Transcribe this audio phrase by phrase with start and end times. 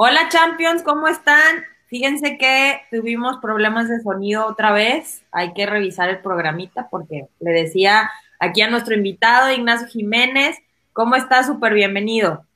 [0.00, 1.64] Hola Champions, ¿cómo están?
[1.88, 5.24] Fíjense que tuvimos problemas de sonido otra vez.
[5.32, 10.56] Hay que revisar el programita porque le decía aquí a nuestro invitado Ignacio Jiménez,
[10.92, 11.46] ¿cómo estás?
[11.46, 12.46] Súper bienvenido.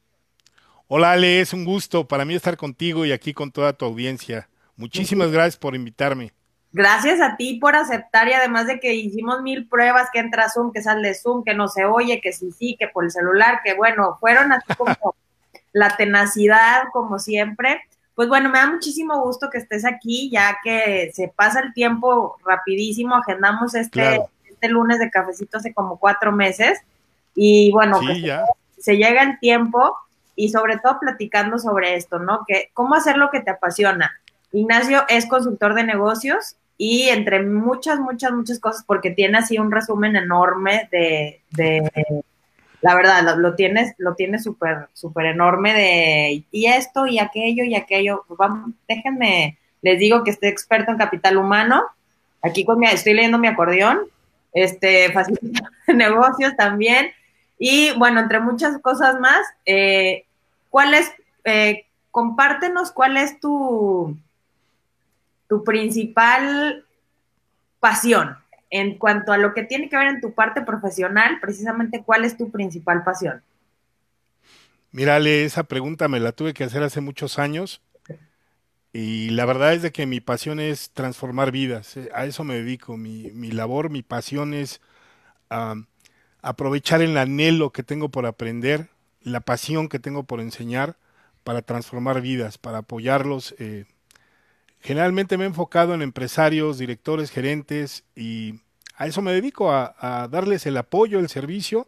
[0.87, 4.49] Hola Ale, es un gusto para mí estar contigo y aquí con toda tu audiencia.
[4.77, 6.33] Muchísimas gracias por invitarme.
[6.71, 10.73] Gracias a ti por aceptar y además de que hicimos mil pruebas, que entra Zoom,
[10.73, 13.75] que sale Zoom, que no se oye, que sí, sí, que por el celular, que
[13.75, 14.95] bueno, fueron así como
[15.73, 17.83] la tenacidad, como siempre.
[18.15, 22.37] Pues bueno, me da muchísimo gusto que estés aquí, ya que se pasa el tiempo
[22.45, 23.17] rapidísimo.
[23.17, 26.81] Agendamos este, este lunes de cafecito hace como cuatro meses.
[27.35, 28.01] Y bueno,
[28.79, 29.97] se, llega el tiempo
[30.37, 32.45] y sobre todo platicando sobre esto, ¿no?
[32.47, 34.21] Que cómo hacer lo que te apasiona.
[34.53, 39.73] Ignacio es consultor de negocios y entre muchas, muchas, muchas cosas, porque tiene así un
[39.73, 41.41] resumen enorme de
[42.83, 47.77] la verdad, lo, tienes, lo tienes súper, súper enorme de y esto y aquello y
[47.77, 48.25] aquello.
[48.27, 51.85] Pues vamos, déjenme, les digo que estoy experto en capital humano.
[52.43, 54.01] Aquí estoy leyendo mi acordeón,
[54.53, 55.15] este,
[55.95, 57.13] negocios también.
[57.57, 60.25] Y bueno, entre muchas cosas más, eh,
[60.69, 61.13] ¿cuál es,
[61.45, 64.17] eh, compártenos cuál es tu,
[65.49, 66.85] tu principal
[67.79, 68.42] pasión?
[68.73, 72.39] En cuanto a lo que tiene que ver en tu parte profesional, precisamente, ¿cuál es
[72.39, 73.43] tu principal pasión?
[74.93, 77.83] Mírale, esa pregunta me la tuve que hacer hace muchos años
[78.95, 82.55] y la verdad es de que mi pasión es transformar vidas, eh, a eso me
[82.55, 84.81] dedico, mi, mi labor, mi pasión es
[86.41, 88.89] aprovechar el anhelo que tengo por aprender,
[89.21, 90.97] la pasión que tengo por enseñar
[91.45, 93.85] para transformar vidas, para apoyarlos eh,
[94.83, 98.61] Generalmente me he enfocado en empresarios, directores, gerentes y
[98.97, 101.87] a eso me dedico, a, darles el apoyo, el servicio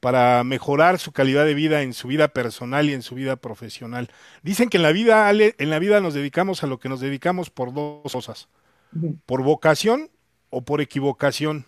[0.00, 4.10] para mejorar su calidad de vida en su vida personal y en su vida profesional.
[4.42, 7.00] Dicen que en la vida, Ale, en la vida nos dedicamos a lo que nos
[7.00, 8.48] dedicamos por dos cosas,
[9.26, 10.10] por vocación
[10.48, 11.66] o por equivocación.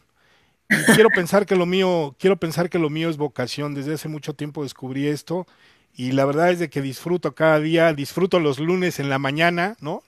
[0.94, 3.74] quiero pensar que lo mío, quiero pensar que lo mío es vocación.
[3.74, 5.46] Desde hace mucho tiempo descubrí esto
[5.94, 9.76] y la verdad es de que disfruto cada día, disfruto los lunes en la mañana,
[9.80, 10.02] ¿no?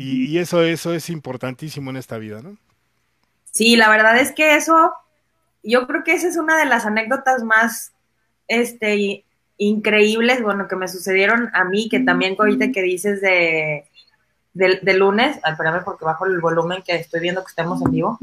[0.00, 2.56] Y, eso, eso es importantísimo en esta vida, ¿no?
[3.52, 4.92] Sí, la verdad es que eso,
[5.62, 7.92] yo creo que esa es una de las anécdotas más,
[8.48, 9.24] este,
[9.58, 13.84] increíbles, bueno, que me sucedieron a mí, que también ahorita que dices de,
[14.54, 18.18] de, lunes, espérame porque bajo el volumen que estoy viendo que estamos en vivo,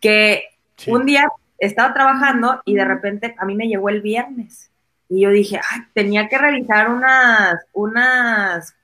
[0.00, 0.42] que
[0.88, 1.28] un día
[1.58, 4.70] estaba trabajando y de repente a mí me llegó el viernes
[5.08, 5.60] y yo dije,
[5.92, 8.74] tenía que revisar unas, unas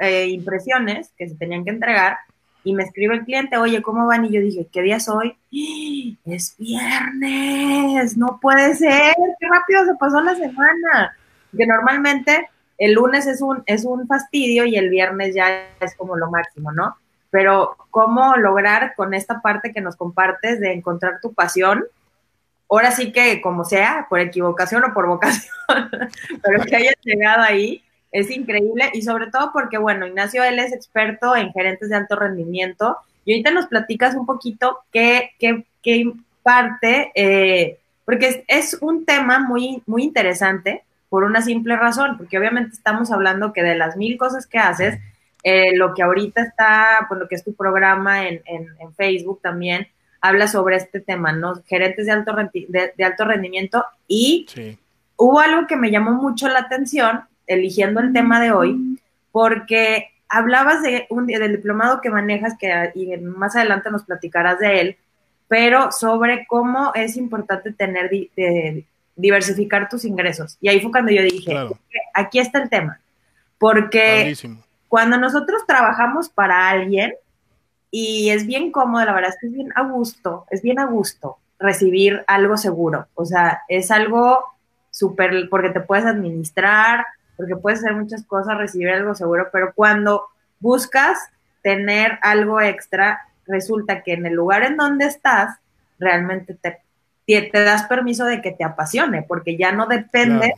[0.00, 2.18] eh, impresiones que se tenían que entregar
[2.64, 4.24] y me escribe el cliente, oye, ¿cómo van?
[4.24, 5.36] Y yo dije, ¿qué día es hoy?
[6.24, 11.16] Es viernes, no puede ser, qué rápido se pasó la semana.
[11.56, 12.48] Que normalmente
[12.78, 16.72] el lunes es un, es un fastidio y el viernes ya es como lo máximo,
[16.72, 16.96] ¿no?
[17.30, 21.84] Pero cómo lograr con esta parte que nos compartes de encontrar tu pasión,
[22.72, 25.52] ahora sí que como sea, por equivocación o por vocación,
[26.42, 28.90] pero que hayas llegado ahí, es increíble.
[28.92, 32.96] Y sobre todo porque, bueno, Ignacio, él es experto en gerentes de alto rendimiento.
[33.24, 36.12] Y ahorita nos platicas un poquito qué, qué, qué
[36.42, 42.74] parte, eh, porque es, un tema muy, muy interesante por una simple razón, porque obviamente
[42.74, 44.98] estamos hablando que de las mil cosas que haces,
[45.44, 49.88] eh, lo que ahorita está, pues lo que es tu programa en, en, Facebook también,
[50.22, 51.62] habla sobre este tema, ¿no?
[51.66, 54.46] Gerentes de alto, de, alto rendimiento y
[55.16, 58.98] hubo algo que me llamó mucho la atención eligiendo el tema de hoy,
[59.32, 64.80] porque hablabas de un, del diplomado que manejas, que y más adelante nos platicarás de
[64.80, 64.96] él,
[65.48, 68.08] pero sobre cómo es importante tener,
[69.16, 70.56] diversificar tus ingresos.
[70.60, 71.52] Y ahí fue cuando yo dije,
[72.14, 73.00] aquí está el tema,
[73.58, 74.34] porque
[74.86, 77.12] cuando nosotros trabajamos para alguien,
[77.94, 80.86] y es bien cómodo, la verdad es que es bien a gusto, es bien a
[80.86, 84.42] gusto recibir algo seguro, o sea, es algo
[84.90, 87.04] súper, porque te puedes administrar,
[87.36, 90.24] porque puedes hacer muchas cosas, recibir algo seguro, pero cuando
[90.58, 91.18] buscas
[91.62, 95.58] tener algo extra, resulta que en el lugar en donde estás,
[95.98, 96.80] realmente te,
[97.26, 100.54] te, das permiso de que te apasione, porque ya no depende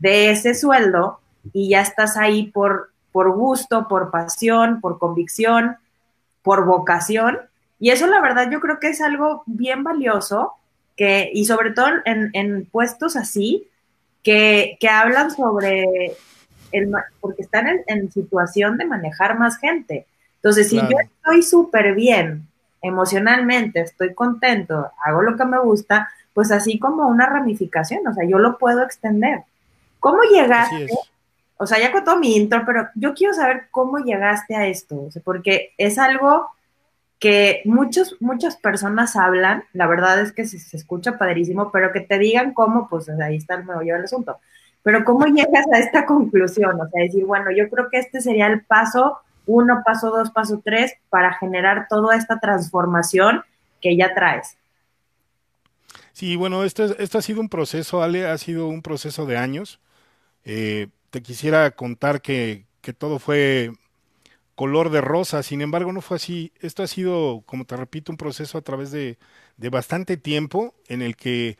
[0.00, 1.20] de ese sueldo
[1.52, 5.76] y ya estás ahí por, por gusto, por pasión, por convicción,
[6.42, 7.38] por vocación.
[7.78, 10.52] Y eso la verdad yo creo que es algo bien valioso,
[10.96, 13.68] que, y sobre todo en, en puestos así,
[14.22, 15.84] que, hablan sobre
[16.72, 20.06] el, porque están en, situación de manejar más gente.
[20.36, 22.46] Entonces, si yo estoy súper bien
[22.80, 28.26] emocionalmente, estoy contento, hago lo que me gusta, pues así como una ramificación, o sea,
[28.28, 29.42] yo lo puedo extender.
[30.00, 30.88] ¿Cómo llegaste?
[31.62, 35.08] O sea, ya con todo mi intro, pero yo quiero saber cómo llegaste a esto,
[35.22, 36.48] porque es algo
[37.20, 42.18] que muchos, muchas personas hablan, la verdad es que se, escucha padrísimo, pero que te
[42.18, 44.38] digan cómo, pues ahí está el meollo del asunto.
[44.82, 48.48] Pero cómo llegas a esta conclusión, o sea, decir, bueno, yo creo que este sería
[48.48, 53.44] el paso uno, paso dos, paso tres, para generar toda esta transformación
[53.80, 54.56] que ya traes.
[56.12, 59.78] Sí, bueno, esto, esto ha sido un proceso, Ale, ha sido un proceso de años.
[60.44, 63.70] Eh, te quisiera contar que, que todo fue
[64.54, 66.52] color de rosa, sin embargo no fue así.
[66.60, 69.18] Esto ha sido, como te repito, un proceso a través de,
[69.58, 71.58] de bastante tiempo en el que,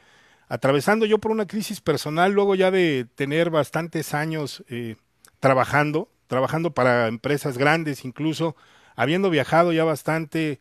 [0.49, 4.96] atravesando yo por una crisis personal, luego ya de tener bastantes años eh,
[5.38, 8.56] trabajando, trabajando para empresas grandes incluso,
[8.96, 10.60] habiendo viajado ya bastante,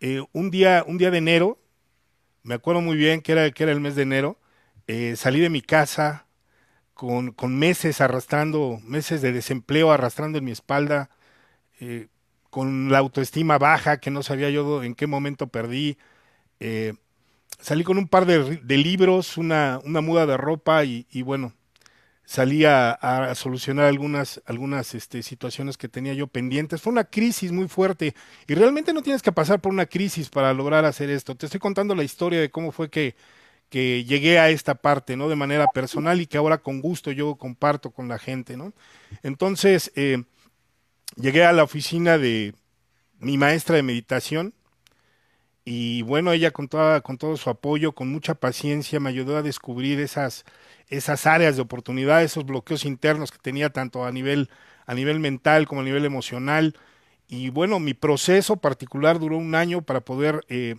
[0.00, 1.58] eh, un, día, un día de enero,
[2.42, 4.38] me acuerdo muy bien que era, que era el mes de enero,
[4.88, 6.25] eh, salí de mi casa
[6.96, 11.10] con, meses arrastrando, meses de desempleo arrastrando en mi espalda,
[11.78, 12.08] eh,
[12.48, 15.98] con la autoestima baja que no sabía yo en qué momento perdí.
[16.58, 16.94] Eh,
[17.60, 21.52] salí con un par de, libros, una, una, muda de ropa y, y bueno,
[22.24, 26.80] salí a, a, solucionar algunas, algunas este, situaciones que tenía yo pendientes.
[26.80, 28.14] Fue una crisis muy fuerte
[28.48, 31.34] y realmente no tienes que pasar por una crisis para lograr hacer esto.
[31.34, 33.16] Te estoy contando la historia de cómo fue que,
[33.68, 35.28] que llegué a esta parte, ¿no?
[35.28, 38.72] De manera personal y que ahora con gusto yo comparto con la gente, ¿no?
[39.22, 40.24] Entonces, eh,
[41.16, 42.54] llegué a la oficina de
[43.18, 44.54] mi maestra de meditación
[45.68, 49.42] y bueno, ella con, toda, con todo su apoyo, con mucha paciencia, me ayudó a
[49.42, 50.44] descubrir esas,
[50.88, 54.48] esas áreas de oportunidad, esos bloqueos internos que tenía tanto a nivel,
[54.86, 56.76] a nivel mental como a nivel emocional.
[57.26, 60.76] Y bueno, mi proceso particular duró un año para poder eh,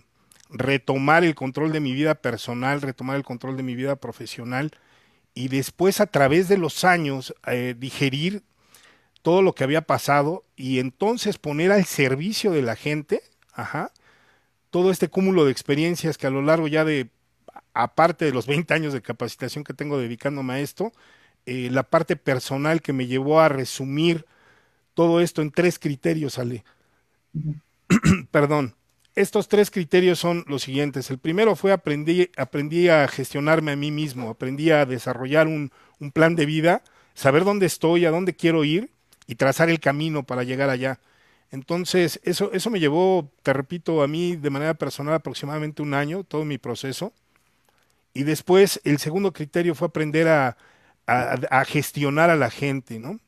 [0.50, 4.72] retomar el control de mi vida personal, retomar el control de mi vida profesional
[5.34, 8.42] y después a través de los años eh, digerir
[9.22, 13.22] todo lo que había pasado y entonces poner al servicio de la gente,
[13.52, 13.92] ajá,
[14.70, 17.10] todo este cúmulo de experiencias que a lo largo ya de,
[17.74, 20.92] aparte de los 20 años de capacitación que tengo dedicándome a esto,
[21.46, 24.26] eh, la parte personal que me llevó a resumir
[24.94, 26.64] todo esto en tres criterios, Ale.
[28.30, 28.77] Perdón.
[29.18, 31.10] Estos tres criterios son los siguientes.
[31.10, 36.12] El primero fue aprendí, aprendí a gestionarme a mí mismo, aprendí a desarrollar un, un
[36.12, 36.84] plan de vida,
[37.14, 38.92] saber dónde estoy, a dónde quiero ir
[39.26, 41.00] y trazar el camino para llegar allá.
[41.50, 46.22] Entonces, eso, eso me llevó, te repito, a mí de manera personal aproximadamente un año,
[46.22, 47.12] todo mi proceso.
[48.14, 50.56] Y después, el segundo criterio fue aprender a,
[51.08, 53.18] a, a gestionar a la gente, ¿no?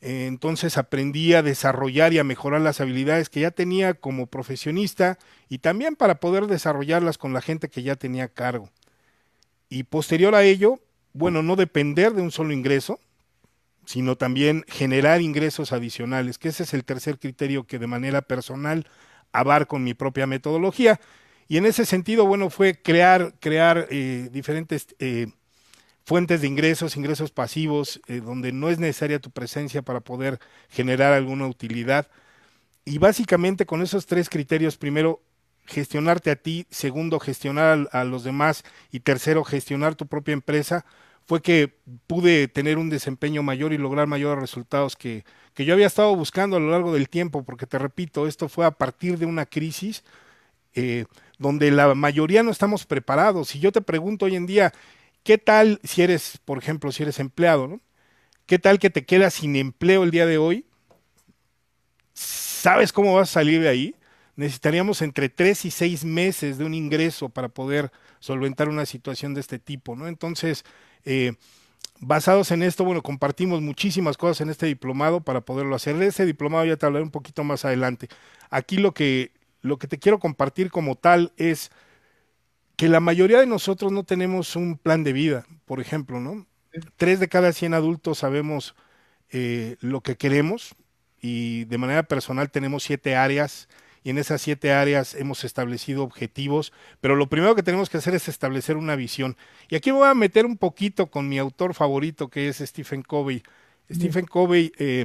[0.00, 5.18] Entonces aprendí a desarrollar y a mejorar las habilidades que ya tenía como profesionista
[5.48, 8.70] y también para poder desarrollarlas con la gente que ya tenía cargo.
[9.68, 10.80] Y posterior a ello,
[11.12, 12.98] bueno, no depender de un solo ingreso,
[13.84, 18.86] sino también generar ingresos adicionales, que ese es el tercer criterio que de manera personal
[19.32, 21.00] abarco en mi propia metodología.
[21.48, 25.26] Y en ese sentido, bueno, fue crear, crear eh, diferentes eh,
[26.04, 30.38] fuentes de ingresos, ingresos pasivos, eh, donde no es necesaria tu presencia para poder
[30.68, 32.08] generar alguna utilidad.
[32.84, 35.20] Y básicamente con esos tres criterios, primero,
[35.66, 40.84] gestionarte a ti, segundo, gestionar a, los demás y tercero, gestionar tu propia empresa,
[41.26, 41.76] fue que
[42.06, 46.56] pude tener un desempeño mayor y lograr mayores resultados que, que yo había estado buscando
[46.56, 50.02] a lo largo del tiempo, porque te repito, esto fue a partir de una crisis
[50.74, 51.04] eh,
[51.38, 53.54] donde la mayoría no estamos preparados.
[53.54, 54.72] Y yo te pregunto hoy en día,
[55.22, 57.80] ¿qué tal si eres, por ejemplo, si eres empleado, ¿no?
[58.46, 60.66] ¿Qué tal que te quedas sin empleo el día de hoy?
[62.12, 63.94] ¿Sabes cómo vas a salir de ahí?
[64.36, 69.40] Necesitaríamos entre tres y seis meses de un ingreso para poder solventar una situación de
[69.40, 70.08] este tipo, ¿no?
[70.08, 70.64] Entonces,
[71.04, 71.34] eh,
[72.00, 75.96] basados en esto, bueno, compartimos muchísimas cosas en este diplomado para poderlo hacer.
[75.96, 78.08] De ese diplomado ya te hablaré un poquito más adelante.
[78.50, 81.70] Aquí lo que, lo que te quiero compartir como tal es
[82.80, 86.46] que la mayoría de nosotros no tenemos un plan de vida, por ejemplo, ¿no?
[86.96, 88.74] Tres de cada cien adultos sabemos
[89.28, 90.74] eh, lo que queremos
[91.20, 93.68] y de manera personal tenemos siete áreas
[94.02, 96.72] y en esas siete áreas hemos establecido objetivos,
[97.02, 99.36] pero lo primero que tenemos que hacer es establecer una visión.
[99.68, 103.42] Y aquí voy a meter un poquito con mi autor favorito, que es Stephen Covey.
[103.92, 105.04] Stephen Covey eh,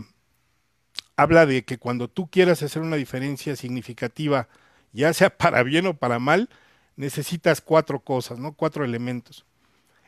[1.17, 4.47] habla de que cuando tú quieras hacer una diferencia significativa,
[4.93, 6.47] ya sea para bien o para mal,
[6.95, 8.53] necesitas cuatro cosas, ¿no?
[8.53, 9.45] Cuatro elementos.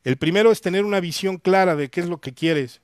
[0.04, 2.82] El primero es tener una visión clara de qué es lo que quieres.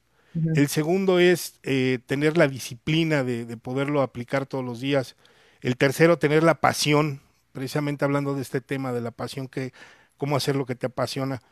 [0.55, 5.15] El segundo es eh, tener la disciplina de, de, poderlo aplicar todos los días.
[5.61, 9.73] El tercero, tener la pasión, precisamente hablando de este tema de la pasión, que
[10.17, 11.43] cómo hacer lo que te apasiona.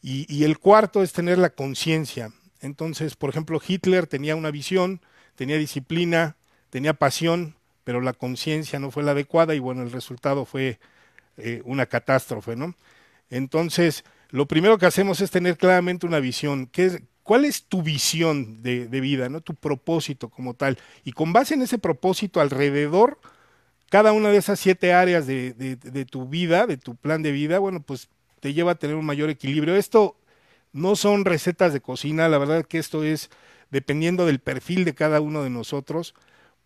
[0.00, 2.32] Y, y el cuarto es tener la conciencia.
[2.62, 5.02] Entonces, por ejemplo, Hitler tenía una visión,
[5.36, 6.36] tenía disciplina,
[6.70, 7.54] tenía pasión,
[7.84, 10.80] pero la conciencia no fue la adecuada y bueno, el resultado fue
[11.36, 12.74] eh, una catástrofe, ¿no?
[13.30, 16.66] Entonces, lo primero que hacemos es tener claramente una visión.
[16.66, 19.40] ¿Qué es, ¿Cuál es tu visión de, vida, ¿no?
[19.40, 20.78] tu propósito como tal?
[21.04, 23.20] Y con base en ese propósito alrededor,
[23.90, 27.58] cada una de esas siete áreas de, de, tu vida, de tu plan de vida,
[27.58, 28.08] bueno, pues
[28.40, 29.76] te lleva a tener un mayor equilibrio.
[29.76, 30.16] Esto
[30.72, 33.30] no son recetas de cocina, la verdad que esto es
[33.70, 36.14] dependiendo del perfil de cada uno de nosotros,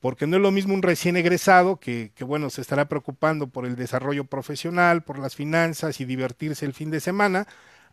[0.06, 3.66] porque no es lo mismo un recién egresado que, que, bueno, se estará preocupando por
[3.66, 7.48] el desarrollo profesional, por las finanzas y divertirse el fin de semana,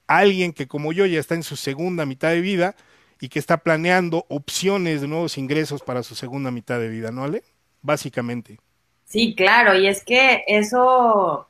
[0.06, 2.76] alguien que como yo ya está en su segunda mitad de vida
[3.20, 7.24] y que está planeando opciones de nuevos ingresos para su segunda mitad de vida, ¿no,
[7.24, 7.42] Ale?
[7.82, 8.60] Básicamente.
[9.06, 11.48] Sí, claro, y es que eso,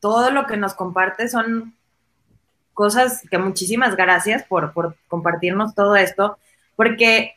[0.00, 1.72] todo lo que nos comparte son
[2.74, 6.36] cosas que muchísimas gracias por, por compartirnos todo esto,
[6.74, 7.36] porque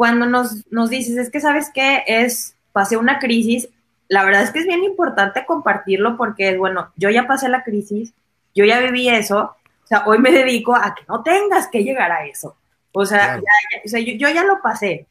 [0.00, 3.68] cuando nos, nos dices, es que sabes que es, pasé una crisis,
[4.08, 8.14] la verdad es que es bien importante compartirlo porque, bueno, yo ya pasé la crisis,
[8.54, 12.10] yo ya viví eso, o sea, hoy me dedico a que no tengas que llegar
[12.12, 12.56] a eso.
[12.92, 13.42] O sea,
[13.84, 15.06] yo, ya lo pasé.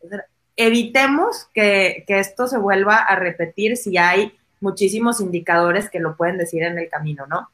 [0.55, 6.63] evitemos que, esto se vuelva a repetir si hay muchísimos indicadores que lo pueden decir
[6.63, 7.51] en el camino, ¿no?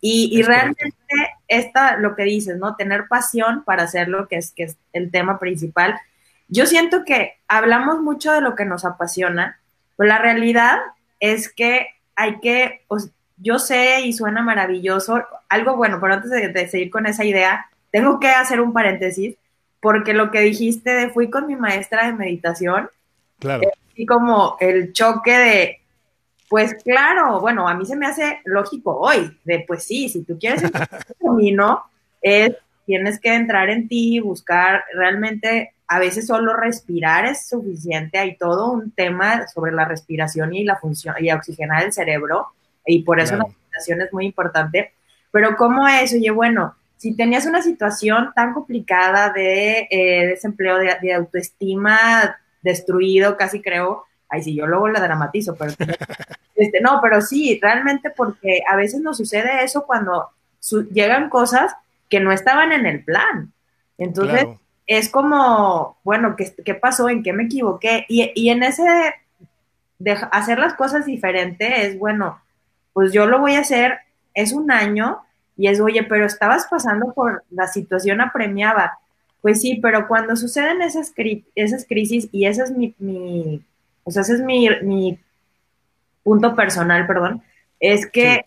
[0.00, 0.92] Y, realmente
[1.46, 2.74] esta, lo que dices, ¿no?
[2.74, 5.96] Tener pasión para hacer lo que es, que es el tema principal.
[6.52, 9.58] Yo siento que hablamos mucho de lo que nos apasiona,
[9.96, 10.80] pero la realidad
[11.18, 12.82] es que hay que,
[13.38, 18.20] yo sé y suena maravilloso, algo bueno, pero antes de, seguir con esa idea, tengo
[18.20, 19.34] que hacer un paréntesis,
[19.80, 22.90] porque lo que dijiste de fui con mi maestra de meditación,
[23.38, 23.70] claro.
[23.94, 25.80] y como el choque de,
[26.50, 30.38] pues claro, bueno, a mí se me hace lógico hoy, de pues sí, si tú
[30.38, 30.70] quieres el
[31.18, 31.82] camino,
[32.20, 32.52] es,
[32.84, 38.72] tienes que entrar en ti, buscar realmente, a veces solo respirar es suficiente, hay todo
[38.72, 42.46] un tema sobre la respiración y la función, y oxigenar el cerebro,
[42.86, 44.94] y por eso la meditación es muy importante.
[45.30, 46.14] Pero ¿cómo es?
[46.14, 53.60] Oye, bueno, si tenías una situación tan complicada de eh, desempleo, de, autoestima destruido, casi
[53.60, 55.72] creo, ay, sí, yo luego la dramatizo, pero
[56.56, 60.30] este, no, pero sí, realmente porque a veces nos sucede eso cuando
[60.90, 61.74] llegan cosas
[62.08, 63.52] que no estaban en el plan.
[63.98, 64.46] Entonces,
[64.94, 67.08] es como, bueno, ¿qué, ¿qué, pasó?
[67.08, 68.04] ¿En qué me equivoqué?
[68.08, 68.82] Y, y en ese
[69.98, 72.40] de hacer las cosas diferente es, bueno,
[72.92, 73.98] pues yo lo voy a hacer,
[74.34, 75.20] es un año
[75.56, 78.98] y es, oye, pero estabas pasando por la situación apremiada.
[79.40, 81.12] Pues sí, pero cuando suceden esas,
[81.54, 83.62] esas crisis, y ese es mi, mi
[84.04, 85.18] o sea, ese es mi, mi
[86.22, 87.42] punto personal, perdón,
[87.80, 88.46] es que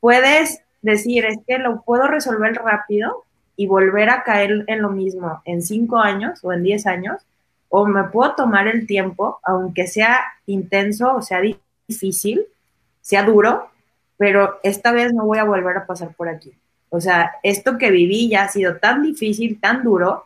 [0.00, 3.24] puedes decir, es que lo puedo resolver rápido
[3.60, 7.20] y volver a caer en lo mismo en cinco años o en diez años,
[7.68, 12.46] o me puedo tomar el tiempo, aunque sea intenso o sea difícil,
[13.02, 13.68] sea duro,
[14.16, 16.54] pero esta vez no voy a volver a pasar por aquí.
[16.88, 20.24] O sea, esto que viví ya ha sido tan difícil, tan duro,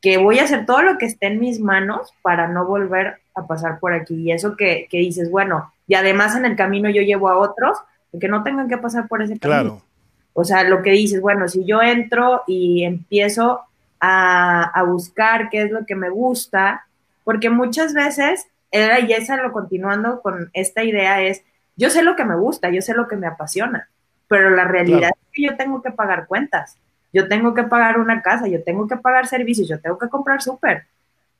[0.00, 3.48] que voy a hacer todo lo que esté en mis manos para no volver a
[3.48, 4.14] pasar por aquí.
[4.14, 7.76] Y eso que, dices, bueno, y además en el camino yo llevo a otros
[8.20, 9.60] que no tengan que pasar por ese camino.
[9.60, 9.89] Claro.
[10.32, 13.60] O sea, lo que dices, bueno, si yo entro y empiezo
[13.98, 16.86] a, a buscar qué es lo que me gusta,
[17.24, 21.42] porque muchas veces, era, y esa lo continuando con esta idea, es
[21.76, 23.88] yo sé lo que me gusta, yo sé lo que me apasiona,
[24.28, 26.76] pero la realidad es que yo tengo que pagar cuentas,
[27.12, 30.42] yo tengo que pagar una casa, yo tengo que pagar servicios, yo tengo que comprar
[30.42, 30.84] súper.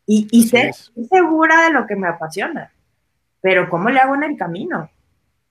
[0.07, 2.73] Y, y sé, estoy segura de lo que me apasiona,
[3.41, 4.91] pero ¿cómo le hago en el camino?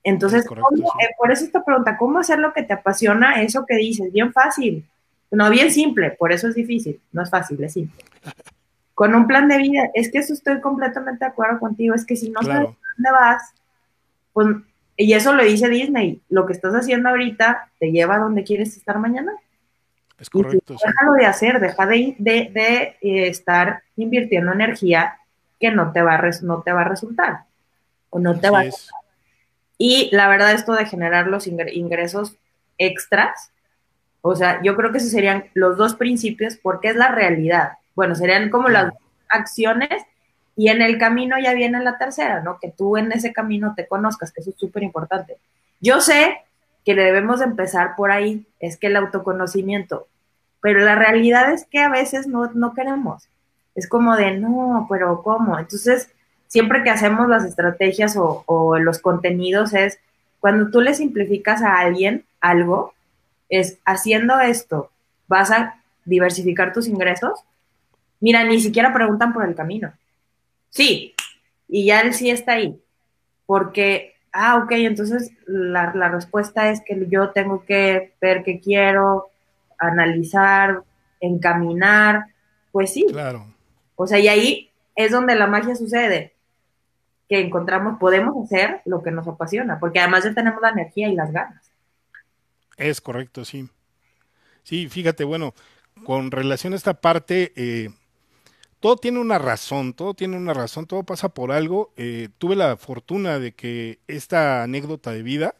[0.03, 3.41] Entonces, eh, por eso esta pregunta, ¿cómo hacer lo que te apasiona?
[3.41, 4.85] Eso que dices, bien fácil,
[5.31, 8.03] no bien simple, por eso es difícil, no es fácil, es simple.
[8.93, 12.15] Con un plan de vida, es que eso estoy completamente de acuerdo contigo, es que
[12.15, 13.53] si no sabes dónde vas,
[14.33, 14.47] pues
[15.01, 16.21] y eso lo dice Disney.
[16.27, 19.31] Lo que estás haciendo ahorita te lleva a donde quieres estar mañana.
[20.19, 20.75] Es correcto.
[20.85, 25.17] Déjalo de hacer, deja de, de, eh, estar invirtiendo energía
[25.57, 27.43] que no te va a, no te va a resultar.
[28.09, 28.65] O no te va a
[29.81, 32.35] Y la verdad, esto de generar los ingresos
[32.77, 33.51] extras,
[34.21, 37.77] o sea, yo creo que esos serían los dos principios porque es la realidad.
[37.95, 38.93] Bueno, serían como las
[39.29, 40.03] acciones
[40.57, 42.59] y en el camino ya viene la tercera, ¿no?
[42.59, 45.37] Que tú en ese camino te conozcas, que eso es súper importante.
[45.79, 46.41] Yo sé
[46.83, 50.07] que debemos empezar por ahí, es que el autoconocimiento,
[50.59, 53.29] pero la realidad es que a veces no, no queremos.
[53.75, 55.57] Es como de, no, pero ¿cómo?
[55.57, 56.11] Entonces,
[56.49, 59.99] siempre que hacemos las estrategias o, o los contenidos es,
[60.41, 62.93] cuando tú le simplificas a alguien algo,
[63.47, 64.91] es haciendo esto,
[65.29, 67.45] vas a diversificar tus ingresos
[68.19, 69.93] Mira, ni siquiera preguntan por el camino.
[70.69, 71.15] Sí,
[71.67, 72.79] y ya él sí está ahí.
[73.45, 79.29] Porque, ah, ok, entonces la, la respuesta es que yo tengo que ver qué quiero,
[79.77, 80.83] analizar,
[81.21, 82.25] encaminar.
[82.71, 83.07] Pues sí.
[83.09, 83.45] Claro.
[83.95, 86.33] O sea, y ahí es donde la magia sucede
[87.29, 91.15] que encontramos, podemos hacer lo que nos apasiona, porque además ya tenemos la energía y
[91.15, 91.71] las ganas.
[92.75, 93.69] Es correcto, sí.
[94.63, 95.53] Sí, fíjate, bueno,
[96.03, 97.89] con relación a esta parte, eh,
[98.79, 101.93] todo tiene una razón, todo tiene una razón, todo pasa por algo.
[101.97, 105.55] Eh, tuve la fortuna de que esta anécdota de vida,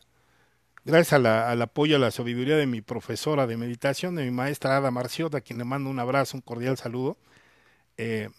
[0.86, 4.90] gracias al apoyo, a la sabiduría de mi profesora de meditación, de mi maestra Ada
[4.90, 7.18] Marciota, a quien le mando un abrazo, un cordial saludo,
[7.98, 8.30] eh,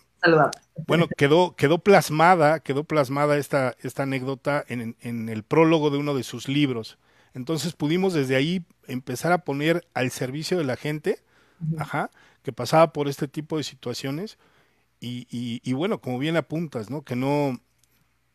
[0.86, 6.14] bueno, quedó, quedó plasmada, quedó plasmada esta, esta anécdota en, en, el prólogo de uno
[6.14, 6.98] de sus libros.
[7.34, 11.22] Entonces pudimos desde ahí empezar a poner al servicio de la gente,
[11.78, 12.10] ajá,
[12.42, 14.38] que pasaba por este tipo de situaciones.
[15.02, 17.02] Y, y, bueno, como bien apuntas, ¿no?
[17.02, 17.58] Que no,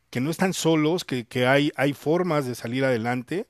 [0.09, 3.45] que no están solos, que, que hay, hay formas de salir adelante.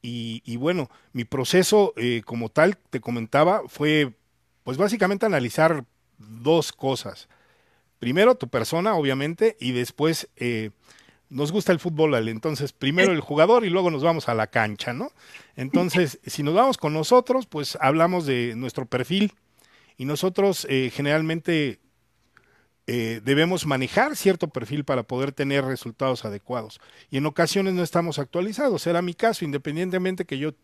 [0.00, 4.14] Y, y bueno, mi proceso eh, como tal, te comentaba, fue
[4.62, 5.84] pues básicamente analizar
[6.18, 7.28] dos cosas
[8.02, 10.70] primero tu persona, obviamente, y después eh,
[11.30, 14.92] nos gusta el fútbol, entonces primero el jugador y luego nos vamos a la cancha,
[14.92, 15.12] ¿no?
[15.54, 19.34] Entonces, si nos vamos con nosotros, pues hablamos de nuestro perfil
[19.96, 21.78] y nosotros eh, generalmente
[22.88, 26.80] eh, debemos manejar cierto perfil para poder tener resultados adecuados.
[27.08, 28.84] Y en ocasiones no estamos actualizados.
[28.88, 30.54] Era mi caso, independientemente que yo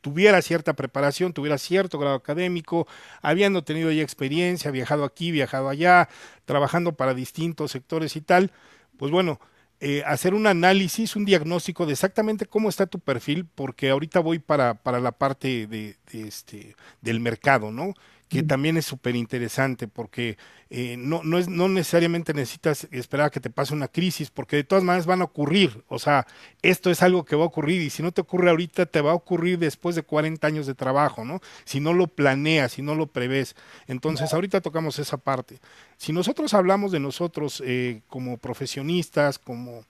[0.00, 2.86] tuviera cierta preparación, tuviera cierto grado académico,
[3.22, 6.08] habiendo tenido ya experiencia, viajado aquí, viajado allá,
[6.44, 8.52] trabajando para distintos sectores y tal,
[8.96, 9.40] pues bueno,
[9.80, 14.40] eh, hacer un análisis, un diagnóstico de exactamente cómo está tu perfil, porque ahorita voy
[14.40, 17.94] para, para la parte de, de este, del mercado, ¿no?
[18.28, 20.36] Que también es súper interesante porque
[20.70, 24.56] eh, no, no, es, no necesariamente necesitas esperar a que te pase una crisis porque
[24.56, 26.26] de todas maneras van a ocurrir, o sea,
[26.60, 29.12] esto es algo que va a ocurrir y si no te ocurre ahorita te va
[29.12, 31.40] a ocurrir después de 40 años de trabajo, ¿no?
[31.64, 33.56] Si no lo planeas, si no lo prevés.
[33.86, 35.58] Entonces, ahorita tocamos esa parte.
[35.96, 39.84] Si nosotros hablamos de nosotros eh, como profesionistas, como,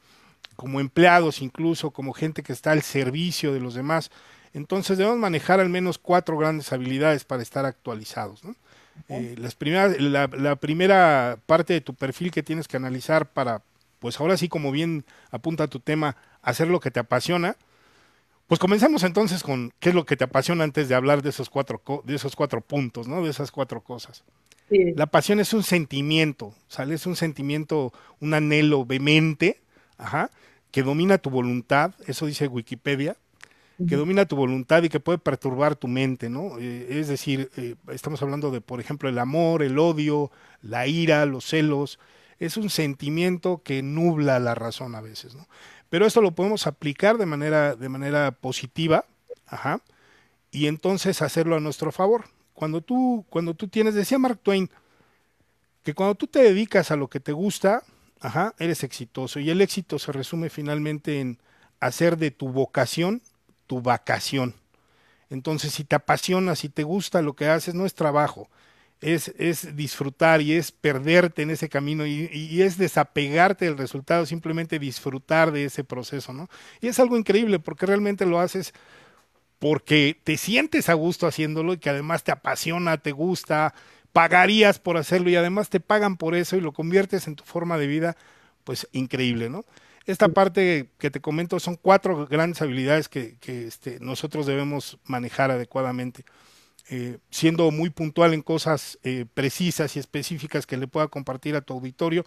[0.54, 4.10] como empleados incluso, como gente que está al servicio de los demás,
[4.54, 8.42] entonces debemos manejar al menos cuatro grandes habilidades para estar actualizados.
[9.08, 13.62] Eh, las primeras, la, primera parte de tu perfil que tienes que analizar para,
[14.00, 17.56] pues ahora sí, como bien apunta tu tema, hacer lo que te apasiona.
[18.46, 21.50] Pues comencemos entonces con qué es lo que te apasiona antes de hablar de esos
[21.50, 23.22] cuatro, de esos cuatro puntos, ¿no?
[23.22, 24.24] De esas cuatro cosas.
[24.70, 26.94] La pasión es un sentimiento, ¿sale?
[26.94, 29.60] Es un sentimiento, un anhelo vehemente,
[29.96, 30.30] ajá,
[30.70, 33.16] que domina tu voluntad, eso dice Wikipedia,
[33.86, 36.58] que domina tu voluntad y que puede perturbar tu mente, ¿no?
[36.58, 41.24] Eh, es decir, eh, estamos hablando de, por ejemplo, el amor, el odio, la ira,
[41.26, 42.00] los celos.
[42.40, 45.46] Es un sentimiento que nubla la razón a veces, ¿no?
[45.90, 49.04] Pero esto lo podemos aplicar de manera, de manera positiva,
[49.46, 49.80] ajá,
[50.50, 52.24] y entonces hacerlo a nuestro favor.
[52.54, 54.68] Cuando tú, cuando tú tienes, decía Mark Twain,
[55.84, 57.84] que cuando tú te dedicas a lo que te gusta,
[58.20, 59.38] ajá, eres exitoso.
[59.38, 61.38] Y el éxito se resume finalmente en
[61.80, 63.22] hacer de tu vocación
[63.68, 64.54] tu vacación.
[65.30, 68.48] Entonces, si te apasiona, si te gusta lo que haces, no es trabajo,
[69.00, 74.26] es, es disfrutar y es perderte en ese camino y, y, es desapegarte del resultado,
[74.26, 76.48] simplemente disfrutar de ese proceso, ¿no?
[76.80, 78.74] Y es algo increíble porque realmente lo haces
[79.58, 83.74] porque te sientes a gusto haciéndolo y que además te apasiona, te gusta,
[84.12, 87.76] pagarías por hacerlo y además te pagan por eso y lo conviertes en tu forma
[87.78, 88.16] de vida,
[88.64, 89.64] pues increíble, ¿no?
[90.08, 96.24] Esta parte que te comento son cuatro grandes habilidades que, este, nosotros debemos manejar adecuadamente.
[96.88, 101.60] Eh, siendo muy puntual en cosas eh, precisas y específicas que le pueda compartir a
[101.60, 102.24] tu auditorio.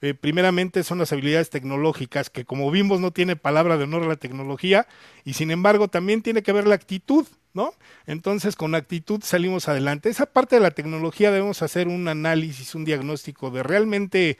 [0.00, 4.16] Eh, primeramente son las habilidades tecnológicas, que como vimos no tiene palabra de honor la
[4.16, 4.86] tecnología,
[5.22, 7.74] y sin embargo también tiene que ver la actitud, ¿no?
[8.06, 10.08] Entonces con actitud salimos adelante.
[10.08, 14.38] Esa parte de la tecnología debemos hacer un análisis, un diagnóstico de realmente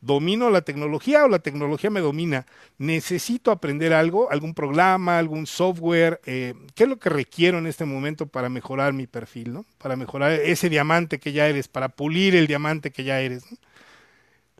[0.00, 2.46] ¿Domino la tecnología o la tecnología me domina?
[2.78, 6.20] ¿Necesito aprender algo, algún programa, algún software?
[6.26, 9.64] Eh, ¿Qué es lo que requiero en este momento para mejorar mi perfil, ¿no?
[9.78, 13.44] Para mejorar ese diamante que ya eres, para pulir el diamante que ya eres.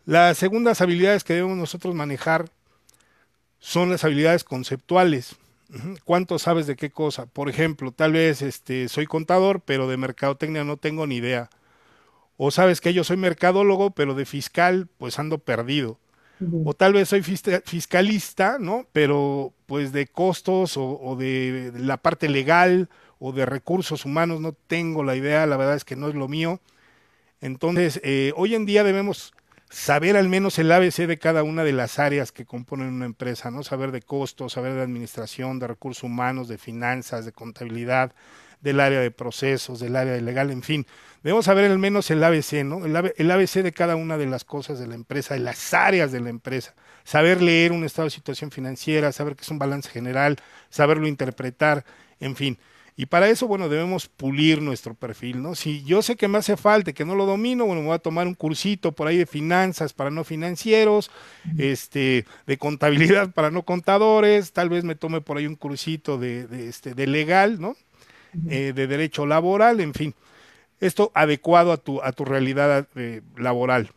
[0.04, 2.48] Las segundas habilidades que debemos nosotros manejar
[3.58, 5.36] son las habilidades conceptuales.
[6.04, 7.26] ¿Cuánto sabes de qué cosa?
[7.26, 11.50] Por ejemplo, tal vez este, soy contador, pero de mercadotecnia no tengo ni idea
[12.36, 15.98] o sabes que yo soy mercadólogo, pero de fiscal, pues ando perdido.
[16.66, 18.86] O tal vez soy fiscalista, ¿no?
[18.92, 25.02] Pero pues de costos o, de, la parte legal o de recursos humanos no tengo
[25.02, 26.60] la idea, la verdad es que no es lo mío.
[27.40, 29.32] Entonces, eh, hoy en día debemos
[29.70, 33.50] saber al menos el ABC de cada una de las áreas que componen una empresa,
[33.50, 33.62] ¿no?
[33.62, 38.14] Saber de costos, saber de administración, de recursos humanos, de finanzas, de contabilidad,
[38.60, 40.86] del área de procesos, del área de legal, en fin.
[41.26, 42.84] Debemos saber al menos el ABC, ¿no?
[42.86, 46.20] El, ABC de cada una de las cosas de la empresa, de las áreas de
[46.20, 46.76] la empresa.
[47.02, 50.36] Saber leer un estado de situación financiera, saber qué es un balance general,
[50.70, 51.84] saberlo interpretar,
[52.20, 52.58] en fin.
[52.94, 55.56] Y para eso, bueno, debemos pulir nuestro perfil, ¿no?
[55.56, 57.98] Si yo sé que me hace falta, que no lo domino, bueno, me voy a
[57.98, 61.10] tomar un cursito por ahí de finanzas para no financieros,
[61.58, 66.46] este, de contabilidad para no contadores, tal vez me tome por ahí un cursito de,
[66.46, 67.74] de este, de legal, ¿no?
[68.48, 70.14] Eh, de derecho laboral, en fin.
[70.80, 73.92] Esto adecuado a tu, a tu realidad eh, laboral.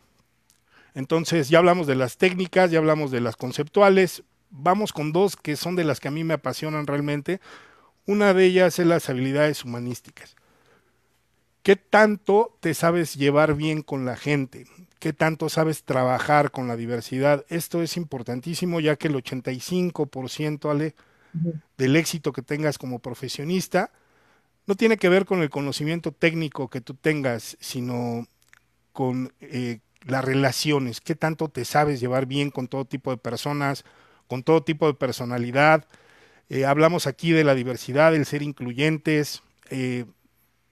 [0.94, 4.22] Entonces, ya hablamos de las técnicas, ya hablamos de las conceptuales.
[4.50, 7.40] Vamos con dos que son de las que a mí me apasionan realmente.
[8.06, 10.36] Una de ellas es las habilidades humanísticas.
[11.62, 14.66] ¿Qué tanto te sabes llevar bien con la gente?
[14.98, 17.44] ¿Qué tanto sabes trabajar con la diversidad?
[17.48, 20.94] Esto es importantísimo ya que el 85% Ale,
[21.78, 23.92] del éxito que tengas como profesionista
[24.70, 28.28] no tiene que ver con el conocimiento técnico que tú tengas, sino
[28.92, 33.84] con eh, las relaciones, qué tanto te sabes llevar bien con todo tipo de personas,
[34.28, 35.88] con todo tipo de personalidad.
[36.50, 40.04] Eh, hablamos aquí de la diversidad, del ser incluyentes, eh,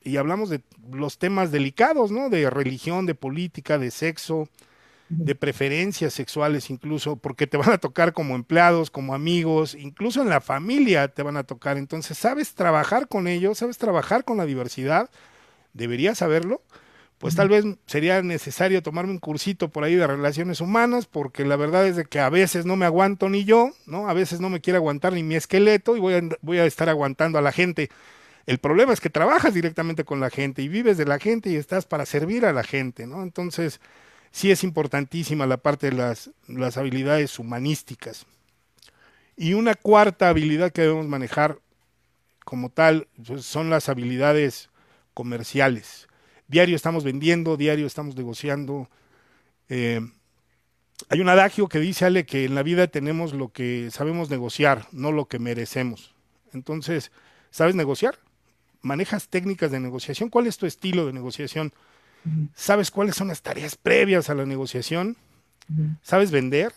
[0.05, 2.31] y hablamos de los temas delicados, ¿no?
[2.31, 4.49] De religión, de política, de sexo,
[5.09, 10.29] de preferencias sexuales incluso, porque te van a tocar como empleados, como amigos, incluso en
[10.29, 11.79] la familia te van a tocar.
[11.79, 13.59] Entonces, ¿sabes trabajar con ellos?
[13.59, 15.11] ¿Sabes trabajar con la diversidad?
[15.73, 16.63] ¿Deberías saberlo?
[17.19, 21.57] Pues tal vez sería necesario tomarme un cursito por ahí de relaciones humanas, porque la
[21.57, 24.09] verdad es de que a veces no me aguanto ni yo, ¿no?
[24.09, 26.89] A veces no me quiere aguantar ni mi esqueleto y voy a, voy a estar
[26.89, 27.91] aguantando a la gente.
[28.47, 31.57] El problema es que trabajas directamente con la gente y vives de la gente y
[31.57, 33.25] estás para servir a la gente, ¿no?
[33.25, 33.81] Entonces,
[34.31, 38.27] sí es importantísima la parte de las, las habilidades humanísticas.
[39.37, 41.59] Y una cuarta habilidad que debemos manejar
[42.45, 44.71] como tal pues, son las habilidades
[45.15, 46.09] comerciales.
[46.49, 48.89] Diario estamos vendiendo, diario estamos negociando.
[49.69, 50.01] Eh,
[51.09, 54.87] hay un adagio que dice, Ale, que en la vida tenemos lo que sabemos negociar,
[54.93, 56.15] no lo que merecemos.
[56.53, 57.13] Entonces,
[57.51, 58.19] ¿sabes negociar?
[58.81, 60.31] ¿Manejas técnicas de negociación?
[60.31, 61.73] ¿Cuál es tu estilo de negociación?
[62.55, 65.17] ¿Sabes cuáles son las tareas previas a la negociación?
[66.03, 66.73] ¿Sabes vender?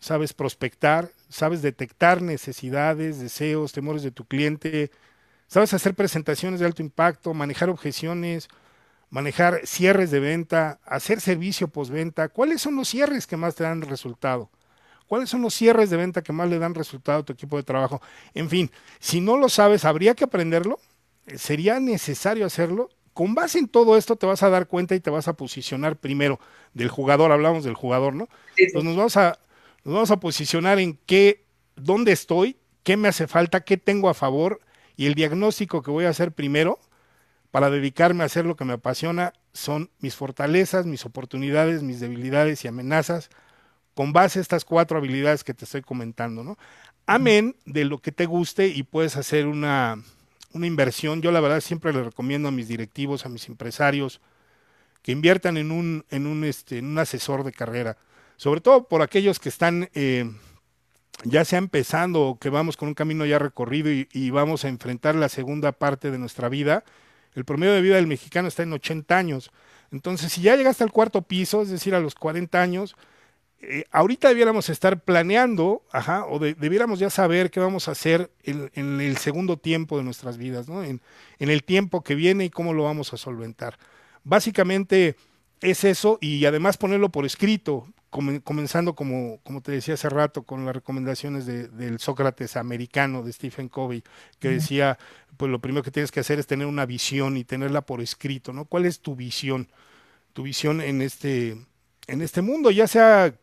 [0.00, 1.10] ¿Sabes prospectar?
[1.28, 4.90] ¿Sabes detectar necesidades, deseos, temores de tu cliente?
[5.46, 8.48] ¿Sabes hacer presentaciones de alto impacto, manejar objeciones,
[9.10, 12.28] manejar cierres de venta, hacer servicio postventa?
[12.28, 14.50] ¿Cuáles son los cierres que más te dan resultado?
[15.06, 17.62] ¿Cuáles son los cierres de venta que más le dan resultado a tu equipo de
[17.62, 18.00] trabajo?
[18.34, 18.70] En fin,
[19.00, 20.78] si no lo sabes, habría que aprenderlo.
[21.34, 22.90] ¿Sería necesario hacerlo?
[23.18, 25.96] Con base en todo esto te vas a dar cuenta y te vas a posicionar
[25.96, 26.38] primero
[26.72, 28.28] del jugador, hablamos del jugador, ¿no?
[28.56, 29.40] Entonces nos vamos a
[29.82, 34.14] nos vamos a posicionar en qué dónde estoy, qué me hace falta, qué tengo a
[34.14, 34.60] favor
[34.96, 36.78] y el diagnóstico que voy a hacer primero
[37.50, 42.64] para dedicarme a hacer lo que me apasiona son mis fortalezas, mis oportunidades, mis debilidades
[42.64, 43.30] y amenazas
[43.94, 46.56] con base a estas cuatro habilidades que te estoy comentando, ¿no?
[47.04, 50.04] Amén de lo que te guste y puedes hacer una
[50.52, 51.22] una inversión.
[51.22, 54.20] Yo la verdad siempre le recomiendo a mis directivos, a mis empresarios,
[55.02, 57.96] que inviertan en un, en un, este, en un asesor de carrera.
[58.36, 60.30] Sobre todo por aquellos que están eh,
[61.24, 64.68] ya sea empezando o que vamos con un camino ya recorrido y, y, vamos a
[64.68, 66.84] enfrentar la segunda parte de nuestra vida.
[67.34, 69.50] El promedio de vida del mexicano está en 80 años.
[69.90, 72.96] Entonces, si ya llegaste al cuarto piso, es decir, a los 40 años,
[73.60, 79.00] eh, ahorita debiéramos estar planeando, ajá, o debiéramos ya saber qué vamos a hacer en,
[79.00, 80.84] el segundo tiempo de nuestras vidas, ¿no?
[80.84, 81.00] En,
[81.40, 83.76] el tiempo que viene y cómo lo vamos a solventar.
[84.22, 85.16] Básicamente
[85.60, 90.64] es eso y además ponerlo por escrito, comenzando como, como te decía hace rato con
[90.64, 94.04] las recomendaciones del Sócrates americano de Stephen Covey,
[94.38, 94.98] que decía,
[95.36, 98.52] pues lo primero que tienes que hacer es tener una visión y tenerla por escrito,
[98.52, 98.66] ¿no?
[98.66, 99.68] ¿Cuál es tu visión?
[100.32, 101.58] Tu visión en este,
[102.06, 103.34] en este mundo, ya sea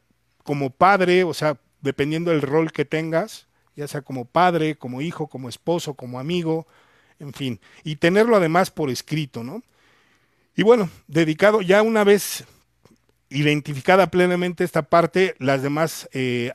[0.46, 5.28] como padre, o sea, dependiendo del rol que tengas, ya sea como padre, como hijo,
[5.28, 6.68] como esposo, como amigo,
[7.20, 9.64] en fin, y tenerlo además por escrito, ¿no?
[10.56, 12.46] Y bueno, dedicado ya una vez
[13.30, 16.54] identificada plenamente esta parte, las demás, eh,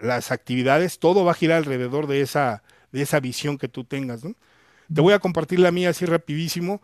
[0.00, 4.24] las actividades, todo va a girar alrededor de esa, de esa visión que tú tengas,
[4.24, 4.36] ¿no?
[4.94, 6.80] Te voy a compartir la mía así rapidísimo.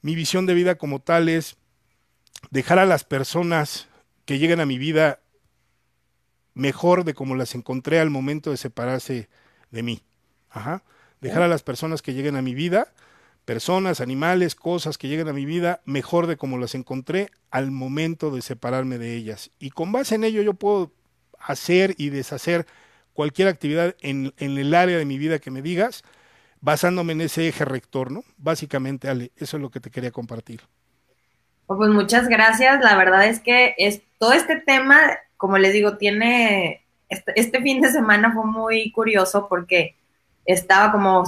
[0.00, 1.56] Mi visión de vida como tal es
[2.50, 3.88] dejar a las personas
[4.24, 5.20] que lleguen a mi vida
[6.54, 9.28] mejor de como las encontré al momento de separarse
[9.70, 10.02] de mí.
[10.50, 10.82] Ajá.
[11.20, 12.92] Dejar a las personas que lleguen a mi vida
[13.44, 18.30] personas, animales, cosas que lleguen a mi vida mejor de como las encontré al momento
[18.30, 19.50] de separarme de ellas.
[19.58, 20.92] Y con base en ello yo puedo
[21.38, 22.66] hacer y deshacer
[23.12, 26.02] cualquier actividad en, en el área de mi vida que me digas,
[26.60, 28.24] basándome en ese eje rector, ¿no?
[28.38, 30.60] Básicamente, Ale, eso es lo que te quería compartir.
[31.66, 32.80] Oh, pues muchas gracias.
[32.80, 35.00] La verdad es que es, todo este tema,
[35.42, 39.96] como les digo, tiene, este, este fin de semana fue muy curioso porque
[40.44, 41.24] estaba como,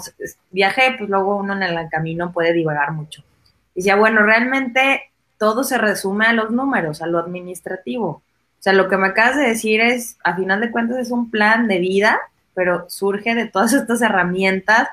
[0.53, 3.24] viajé, pues luego uno en el camino puede divagar mucho.
[3.74, 8.07] Y decía, bueno, realmente todo se resume a los números, a lo administrativo.
[8.07, 8.22] O
[8.61, 11.66] sea, lo que me acabas de decir es, a final de cuentas, es un plan
[11.66, 12.20] de vida,
[12.55, 14.87] pero surge de todas estas herramientas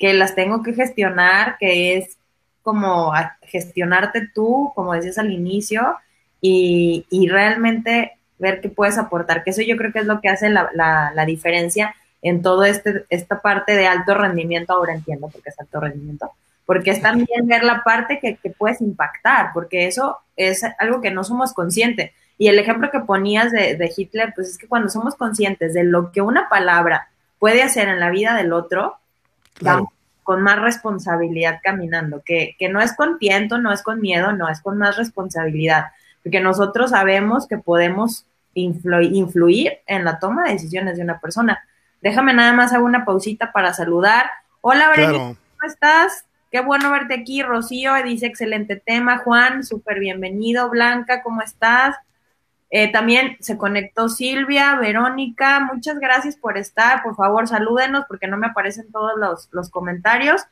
[0.00, 2.18] que las tengo que gestionar, que es
[2.62, 5.96] como gestionarte tú, como decías al inicio,
[6.40, 10.48] y, realmente ver qué puedes aportar, que eso yo creo que es lo que hace
[10.48, 11.94] la, la diferencia
[12.24, 16.32] en todo este, esta parte de alto rendimiento, ahora entiendo por qué es alto rendimiento,
[16.64, 21.22] porque es también ver la parte que, puedes impactar, porque eso es algo que no
[21.22, 22.12] somos conscientes.
[22.38, 26.12] Y el ejemplo que ponías de, Hitler, pues es que cuando somos conscientes de lo
[26.12, 28.96] que una palabra puede hacer en la vida del otro,
[29.60, 29.90] vamos
[30.22, 34.48] con más responsabilidad caminando, que, que no es con tiento, no es con miedo, no,
[34.48, 35.88] es con más responsabilidad,
[36.24, 41.62] porque nosotros sabemos que podemos influir en la toma de decisiones de una persona.
[42.00, 44.26] Déjame nada más hago una pausita para saludar.
[44.60, 46.24] Hola, Berenice, ¿cómo estás?
[46.50, 47.42] Qué bueno verte aquí.
[47.42, 49.18] Rocío dice excelente tema.
[49.18, 50.70] Juan, súper bienvenido.
[50.70, 51.96] Blanca, ¿cómo estás?
[52.76, 57.04] Eh, también se conectó Silvia, Verónica, muchas gracias por estar.
[57.04, 59.12] Por favor, salúdenos porque no me aparecen todos
[59.52, 60.42] los, comentarios,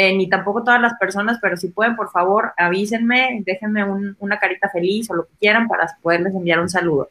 [0.00, 3.84] eh, ni tampoco todas las personas, pero si pueden, por favor, avísenme, déjenme
[4.18, 7.10] una carita feliz o lo que quieran para poderles enviar un saludo.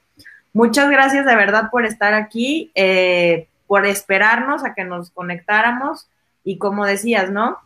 [0.54, 2.71] Muchas gracias de verdad por estar aquí.
[2.76, 6.08] Eh, por esperarnos a que nos conectáramos
[6.43, 7.58] y como decías, ¿no?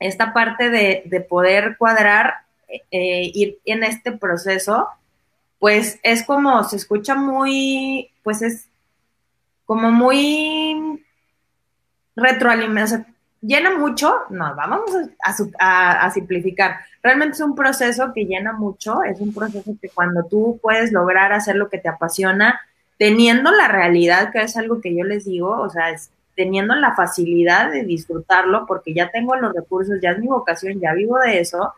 [0.00, 2.34] Esta parte de, poder cuadrar,
[2.68, 4.88] eh, ir en este proceso,
[5.58, 8.68] pues es como, se escucha muy, pues es
[9.66, 11.04] como muy
[12.16, 13.04] retroalimentado,
[13.46, 14.90] llena mucho, no, vamos
[15.58, 16.78] a, simplificar.
[17.02, 21.32] Realmente es un proceso que llena mucho, es un proceso que cuando tú puedes lograr
[21.32, 22.60] hacer lo que te apasiona,
[22.98, 26.94] teniendo la realidad, que es algo que yo les digo, o sea, es teniendo la
[26.94, 31.40] facilidad de disfrutarlo, porque ya tengo los recursos, ya es mi vocación, ya vivo de
[31.40, 31.74] eso,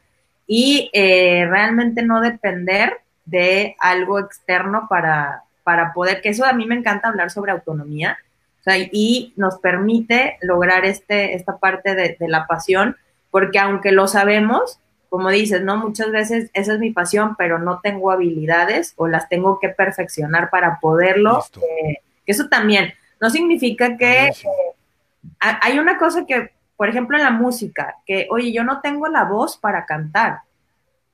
[0.47, 6.65] y eh, realmente no depender de algo externo para, para poder, que eso a mí
[6.65, 8.17] me encanta hablar sobre autonomía,
[8.71, 12.97] sea, y nos permite lograr este, esta parte de, de la pasión,
[13.31, 15.77] porque aunque lo sabemos, como dices, ¿no?
[15.77, 20.51] Muchas veces esa es mi pasión, pero no tengo habilidades o las tengo que perfeccionar
[20.51, 21.45] para poderlo.
[21.57, 24.35] Eh, eso también no significa que eh,
[25.39, 29.25] hay una cosa que, por ejemplo, en la música, que, oye, yo no tengo la
[29.25, 30.41] voz para cantar,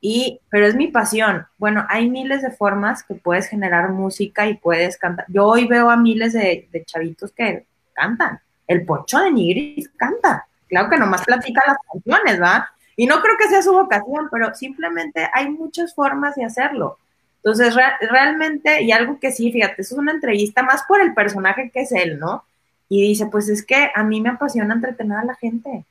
[0.04, 1.46] y, pero es mi pasión.
[1.58, 5.24] Bueno, hay miles de formas que puedes generar música y puedes cantar.
[5.28, 8.40] Yo hoy veo a miles de, chavitos que cantan.
[8.66, 10.44] El Pocho de Nigris canta.
[10.68, 12.68] Claro que nomás platica las canciones, ¿va?
[12.96, 16.98] Y no creo que sea su vocación, pero simplemente hay muchas formas de hacerlo.
[17.36, 21.70] Entonces, realmente, y algo que sí, fíjate, eso es una entrevista más por el personaje
[21.70, 22.42] que es él, ¿no?
[22.88, 25.84] Y dice, pues es que a mí me apasiona entretener a la gente.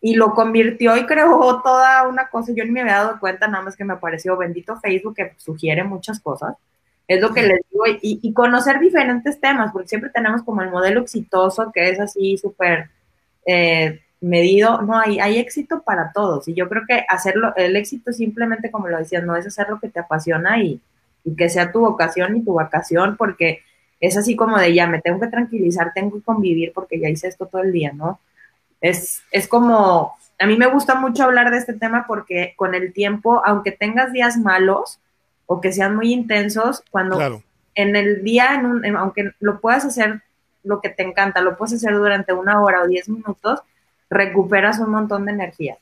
[0.00, 2.52] Y lo convirtió y creó toda una cosa.
[2.54, 5.84] Yo ni me había dado cuenta, nada más que me apareció bendito Facebook que sugiere
[5.84, 6.56] muchas cosas.
[7.08, 7.84] Es lo que les digo.
[7.86, 12.38] Y, y conocer diferentes temas, porque siempre tenemos como el modelo exitoso que es así
[12.38, 12.90] súper
[13.46, 16.46] eh, medido, no, hay, hay éxito para todos.
[16.48, 19.80] Y yo creo que hacerlo, el éxito simplemente, como lo decías, no es hacer lo
[19.80, 20.80] que te apasiona y,
[21.36, 23.60] que sea tu vocación y tu vacación, porque
[24.00, 27.28] es así como de ya, me tengo que tranquilizar, tengo que convivir porque ya hice
[27.28, 28.20] esto todo el día, ¿no?
[28.80, 32.92] Es, es como, a mí me gusta mucho hablar de este tema porque con el
[32.92, 34.98] tiempo, aunque tengas días malos
[35.46, 37.42] o que sean muy intensos, cuando
[37.74, 40.22] en el día, en un, aunque lo puedas hacer
[40.64, 43.60] lo que te encanta, lo puedes hacer durante una hora o diez minutos,
[44.08, 45.76] recuperas un montón de energía.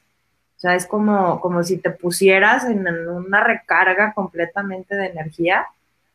[0.56, 5.66] O sea, es como, como si te pusieras en una recarga completamente de energía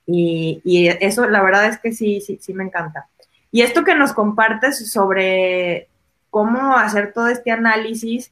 [0.06, 0.62] y,
[1.00, 3.08] eso la verdad es que sí, sí, sí me encanta.
[3.52, 5.88] Y esto que nos compartes sobre
[6.34, 8.32] cómo hacer todo este análisis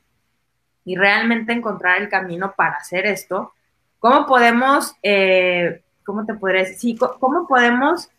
[0.85, 3.53] y realmente encontrar el camino para hacer esto,
[3.99, 8.09] ¿cómo podemos, eh, cómo te podría decir, cómo podemos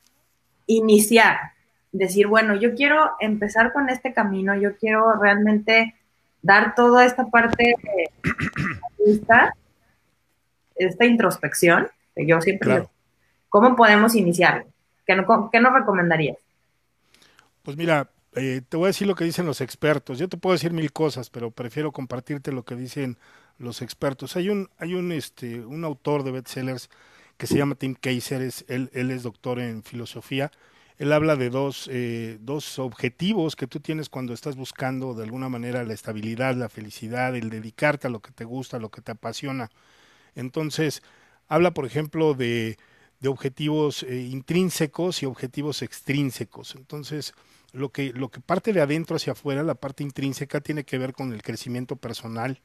[0.69, 1.51] iniciar?
[1.91, 5.95] decir, bueno, yo quiero empezar con este camino, yo quiero realmente
[6.41, 9.53] dar toda esta parte de esta,
[10.77, 12.89] esta introspección, que yo siempre
[13.51, 14.65] ¿cómo podemos iniciarlo?
[15.05, 16.39] ¿Qué, no, ¿Qué nos recomendarías?
[17.63, 20.19] Pues mira, eh, te voy a decir lo que dicen los expertos.
[20.19, 23.19] Yo te puedo decir mil cosas, pero prefiero compartirte lo que dicen
[23.59, 24.37] los expertos.
[24.37, 26.91] Hay un, hay un, este, un autor de bestsellers
[27.37, 30.51] que se llama Tim Kaiser, es, él, él es doctor en filosofía.
[30.99, 35.49] Él habla de dos, eh, dos objetivos que tú tienes cuando estás buscando de alguna
[35.49, 39.01] manera la estabilidad, la felicidad, el dedicarte a lo que te gusta, a lo que
[39.01, 39.71] te apasiona.
[40.35, 41.03] Entonces,
[41.49, 42.77] habla, por ejemplo, de,
[43.21, 46.75] de objetivos eh, intrínsecos y objetivos extrínsecos.
[46.77, 47.35] Entonces,
[47.73, 51.13] lo que, lo que parte de adentro hacia afuera, la parte intrínseca, tiene que ver
[51.13, 52.61] con el crecimiento personal.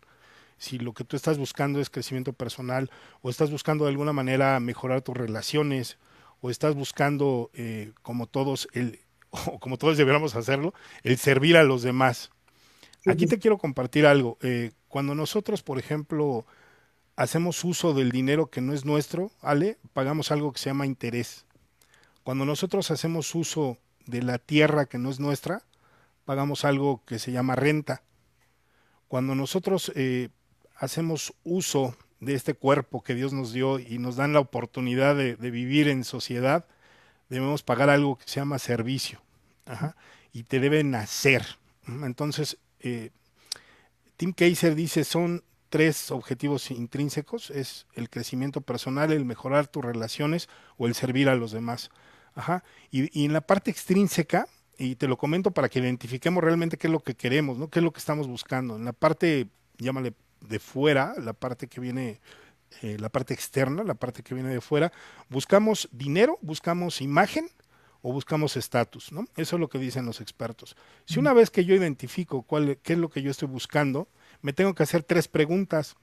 [0.57, 2.89] Si lo que tú estás buscando es crecimiento personal
[3.21, 5.97] o estás buscando de alguna manera mejorar tus relaciones
[6.41, 11.63] o estás buscando, eh, como todos, el, o como todos deberíamos hacerlo, el servir a
[11.63, 12.31] los demás.
[13.05, 14.37] Aquí te quiero compartir algo.
[14.41, 16.45] Eh, cuando nosotros, por ejemplo,
[17.15, 21.45] hacemos uso del dinero que no es nuestro, Ale, pagamos algo que se llama interés.
[22.23, 25.63] Cuando nosotros hacemos uso de la tierra que no es nuestra,
[26.25, 28.01] pagamos algo que se llama renta.
[29.07, 30.29] Cuando nosotros eh,
[30.75, 35.35] hacemos uso de este cuerpo que Dios nos dio y nos dan la oportunidad de,
[35.35, 36.65] vivir en sociedad,
[37.29, 39.21] debemos pagar algo que se llama servicio.
[40.33, 41.45] y te deben hacer.
[41.87, 43.11] Entonces, eh,
[44.17, 50.49] Tim Kaiser dice, son tres objetivos intrínsecos, es el crecimiento personal, el mejorar tus relaciones
[50.77, 51.89] o el servir a los demás.
[52.37, 52.63] Ajá.
[52.91, 54.47] Y, en la parte extrínseca,
[54.77, 57.67] y te lo comento para que identifiquemos realmente qué es lo que queremos, ¿no?
[57.69, 58.75] qué es lo que estamos buscando.
[58.75, 59.47] En la parte,
[59.79, 62.21] llámale de fuera, la parte que viene,
[62.83, 64.93] eh, la parte externa, la parte que viene de fuera,
[65.29, 67.49] buscamos dinero, buscamos imagen
[68.03, 69.25] o buscamos estatus, ¿no?
[69.35, 70.77] Eso es lo que dicen los expertos.
[71.05, 74.07] Si una vez que yo identifico cuál, qué es lo que yo estoy buscando,
[74.43, 75.95] me tengo que hacer tres preguntas.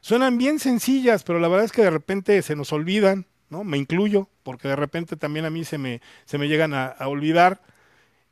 [0.00, 3.26] Suenan bien sencillas, pero la verdad es que de repente se nos olvidan.
[3.50, 3.64] ¿No?
[3.64, 7.60] Me incluyo, porque de repente también a mí se me, se me llegan a, olvidar.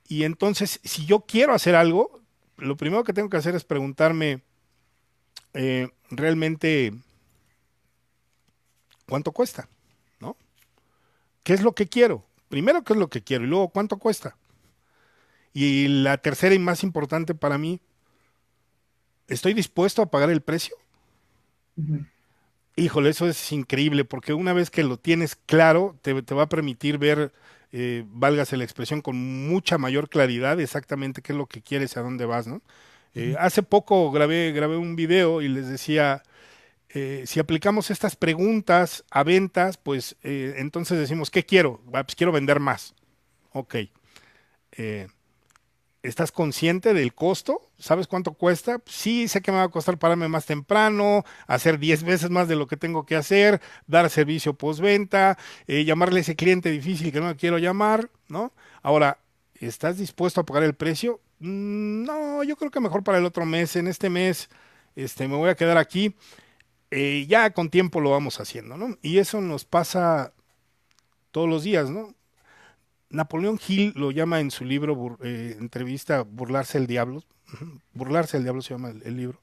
[0.06, 2.22] Y entonces, si yo quiero hacer algo,
[2.56, 4.42] lo primero que tengo que hacer es preguntarme
[5.52, 6.94] eh, realmente
[9.06, 9.68] cuánto cuesta,
[10.20, 10.36] ¿no?
[11.42, 12.24] ¿Qué es lo que quiero?
[12.48, 13.44] Primero, ¿qué es lo que quiero?
[13.44, 14.36] Y luego, ¿cuánto cuesta?
[15.52, 17.80] Y la tercera y más importante para mí,
[19.26, 20.76] ¿estoy dispuesto a pagar el precio?
[22.78, 26.98] Híjole, eso es increíble, porque una vez que lo tienes claro, te, va a permitir
[26.98, 27.32] ver,
[27.72, 31.98] eh, válgase la expresión, con mucha mayor claridad exactamente qué es lo que quieres y
[31.98, 32.62] a dónde vas, ¿no?
[33.14, 36.22] Eh, hace poco grabé, grabé un video y les decía,
[36.90, 41.82] eh, si aplicamos estas preguntas a ventas, pues eh, entonces decimos, ¿qué quiero?
[41.92, 42.94] Ah, pues quiero vender más.
[43.52, 43.74] Ok.
[46.08, 47.70] ¿Estás consciente del costo?
[47.78, 48.80] ¿Sabes cuánto cuesta?
[48.86, 52.56] Sí, sé que me va a costar pararme más temprano, hacer 10 veces más de
[52.56, 57.20] lo que tengo que hacer, dar servicio postventa, eh, llamarle a ese cliente difícil que
[57.20, 58.54] no quiero llamar, ¿no?
[58.82, 59.18] Ahora,
[59.54, 61.20] ¿estás dispuesto a pagar el precio?
[61.40, 63.76] Mm, no, yo creo que mejor para el otro mes.
[63.76, 64.48] En este mes
[64.96, 66.14] este, me voy a quedar aquí.
[66.90, 68.96] Eh, ya con tiempo lo vamos haciendo, ¿no?
[69.02, 70.32] Y eso nos pasa
[71.32, 72.14] todos los días, ¿no?
[73.10, 77.22] Napoleón Hill lo llama en su libro, eh, entrevista, Burlarse el Diablo,
[77.94, 79.40] Burlarse el Diablo se llama el, libro,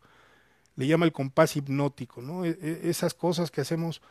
[0.75, 2.45] le llama el compás hipnótico, ¿no?
[2.45, 4.01] E, e, esas cosas que hacemos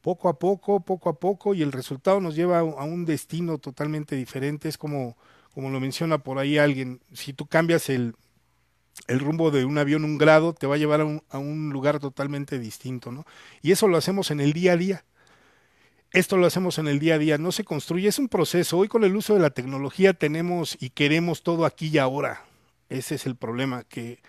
[0.00, 4.16] poco a poco, poco a poco, y el resultado nos lleva a, un destino totalmente
[4.16, 5.16] diferente, es como,
[5.54, 8.16] como lo menciona por ahí alguien, si tú cambias el,
[9.06, 11.70] el rumbo de un avión un grado, te va a llevar a un, a un
[11.70, 13.24] lugar totalmente distinto, ¿no?
[13.62, 15.04] Y eso lo hacemos en el día a día
[16.14, 18.78] esto lo hacemos en el día a día, no se construye, es un proceso.
[18.78, 22.44] Hoy con el uso de la tecnología tenemos y queremos todo aquí y ahora.
[22.88, 24.20] Ese es el problema, que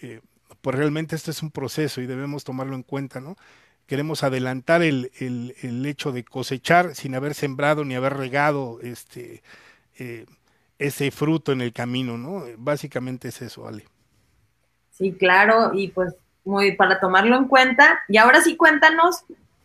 [0.00, 0.22] eh,
[0.62, 3.36] pues realmente esto es un proceso y debemos tomarlo en cuenta, ¿no?
[3.86, 9.42] Queremos adelantar el, el, el hecho de cosechar sin haber sembrado ni haber regado este,
[9.98, 10.24] eh,
[10.78, 12.44] ese fruto en el camino, ¿no?
[12.56, 13.84] Básicamente es eso, Ale.
[14.90, 16.14] Sí, claro, y pues
[16.44, 18.00] muy para tomarlo en cuenta.
[18.08, 19.24] Y ahora sí cuéntanos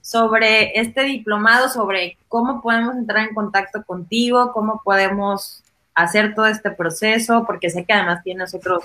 [0.10, 5.62] sobre este diplomado, sobre cómo podemos entrar en contacto contigo, cómo podemos
[5.94, 8.84] hacer todo este proceso, porque sé que además tienes otros,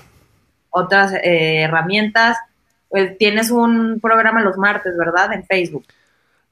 [0.69, 2.37] otras eh, herramientas.
[2.91, 5.33] Pues tienes un programa los martes, ¿verdad?
[5.33, 5.87] En Facebook.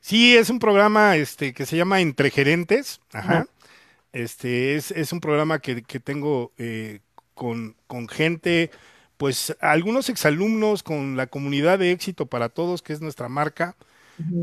[0.00, 3.02] Sí, es un programa este, que se llama Entre Gerentes.
[3.12, 3.44] Ajá.
[4.14, 7.00] Este es, es, un programa que, que tengo eh,
[7.34, 8.70] con, con gente,
[9.18, 13.76] pues algunos exalumnos, con la comunidad de éxito para todos, que es nuestra marca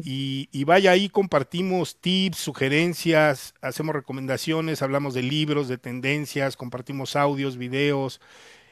[0.04, 7.58] y, vaya ahí, compartimos tips, sugerencias, hacemos recomendaciones, hablamos de libros, de tendencias, compartimos audios,
[7.58, 8.22] videos,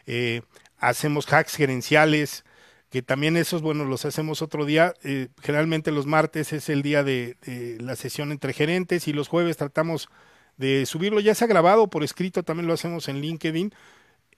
[0.06, 0.42] eh,
[0.78, 2.46] hacemos hacks gerenciales,
[2.90, 4.94] que también esos, bueno, los hacemos otro día.
[5.04, 7.38] Eh, generalmente los martes es el día de,
[7.80, 10.10] la sesión entre gerentes y los jueves tratamos
[10.58, 13.74] de subirlo, ya se ha grabado por escrito, también lo hacemos en LinkedIn,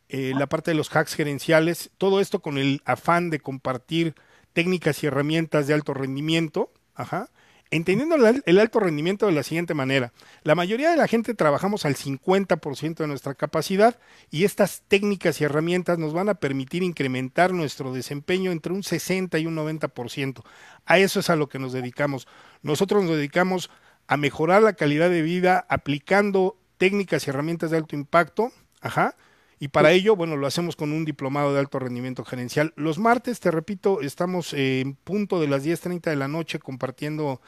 [0.09, 4.15] eh, la parte de los hacks gerenciales, todo esto con el afán de compartir
[4.59, 7.29] técnicas y herramientas de alto rendimiento, ajá,
[7.71, 10.11] entendiendo el, alto rendimiento de la siguiente manera.
[10.43, 13.97] La mayoría de la gente trabajamos al 50% de nuestra capacidad
[14.29, 19.39] y estas técnicas y herramientas nos van a permitir incrementar nuestro desempeño entre un 60
[19.39, 20.43] y un 90%.
[20.85, 22.27] A eso es a lo que nos dedicamos.
[22.61, 23.71] Nosotros nos dedicamos
[24.07, 28.51] a mejorar la calidad de vida aplicando técnicas y herramientas de alto impacto,
[28.81, 29.15] ajá,
[29.59, 32.71] y para ello, bueno, lo hacemos con un diplomado de alto rendimiento gerencial.
[32.77, 37.41] Los martes, te repito, estamos en punto de las 10.30 de la noche compartiendo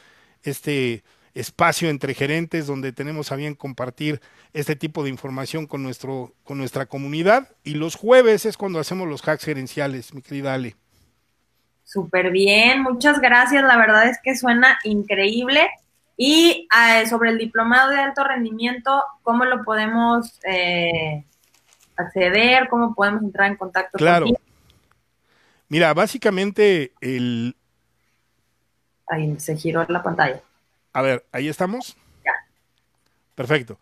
[0.43, 1.03] este
[1.33, 4.19] espacio entre gerentes donde tenemos a bien compartir
[4.51, 7.47] este tipo de información con, nuestro, con nuestra comunidad.
[7.63, 10.75] Y los jueves es cuando hacemos los hacks gerenciales, mi querida Ale.
[11.85, 13.63] Súper bien, muchas gracias.
[13.63, 15.69] La verdad es que suena increíble.
[16.17, 21.23] Y eh, sobre el diplomado de alto rendimiento, ¿cómo lo podemos eh,
[21.95, 22.67] acceder?
[22.69, 24.27] ¿Cómo podemos entrar en contacto claro.
[25.69, 27.55] Mira, básicamente el...
[29.07, 30.41] Ahí se giró la pantalla.
[30.93, 31.95] A ver, ahí estamos.
[32.25, 32.33] Ya.
[33.35, 33.77] Perfecto.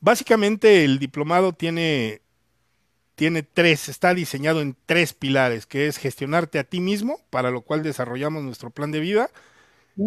[0.00, 2.20] Básicamente el diplomado tiene,
[3.16, 7.62] tiene tres, está diseñado en tres pilares, que es gestionarte a ti mismo, para lo
[7.62, 9.30] cual desarrollamos nuestro plan de vida,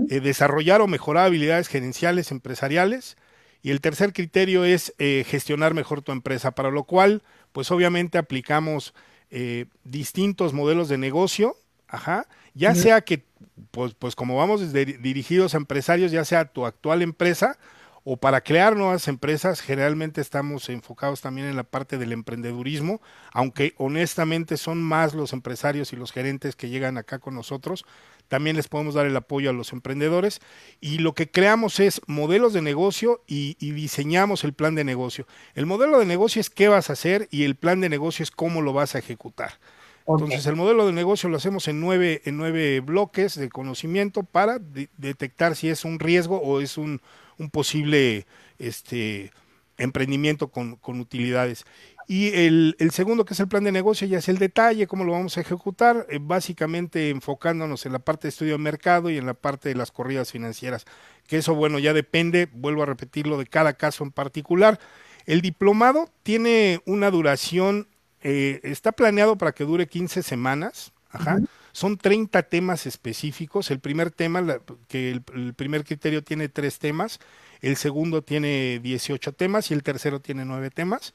[0.10, 3.18] eh, desarrollar o mejorar habilidades gerenciales empresariales,
[3.62, 8.18] y el tercer criterio es eh, gestionar mejor tu empresa, para lo cual, pues obviamente
[8.18, 8.94] aplicamos
[9.32, 11.56] eh, distintos modelos de negocio,
[11.88, 13.24] ajá, ya sea que,
[13.72, 17.58] pues, pues como vamos dirigidos a empresarios, ya sea tu actual empresa
[18.04, 23.02] o para crear nuevas empresas, generalmente estamos enfocados también en la parte del emprendedurismo,
[23.34, 27.86] aunque honestamente son más los empresarios y los gerentes que llegan acá con nosotros,
[28.30, 30.40] también les podemos dar el apoyo a los emprendedores
[30.80, 35.28] y lo que creamos es modelos de negocio y, diseñamos el plan de negocio.
[35.56, 38.32] El modelo de negocio es qué vas a hacer y el plan de negocio es
[38.32, 39.60] cómo lo vas a ejecutar.
[40.08, 44.60] Entonces el modelo de negocio lo hacemos en nueve, en nueve bloques de conocimiento para
[44.98, 47.02] detectar si es un riesgo o es un,
[47.38, 48.26] un posible
[48.58, 49.32] este,
[49.78, 51.66] emprendimiento con, con utilidades.
[52.12, 55.04] Y el, el, segundo, que es el plan de negocio, ya es el detalle, cómo
[55.04, 59.20] lo vamos a ejecutar, eh, básicamente enfocándonos en la parte de estudio de mercado y
[59.20, 60.86] en la parte de las corridas financieras,
[61.28, 64.80] que eso, bueno, ya depende, vuelvo a repetirlo, de cada caso en particular.
[65.28, 67.88] El diplomado tiene una duración,
[68.24, 71.38] eh, está planeado para que dure 15 semanas, ajá.
[71.74, 73.70] Son 30 temas específicos.
[73.70, 74.44] El primer tema,
[74.88, 77.20] que el primer criterio tiene tres temas,
[77.62, 81.14] el segundo tiene 18 temas y el tercero tiene nueve temas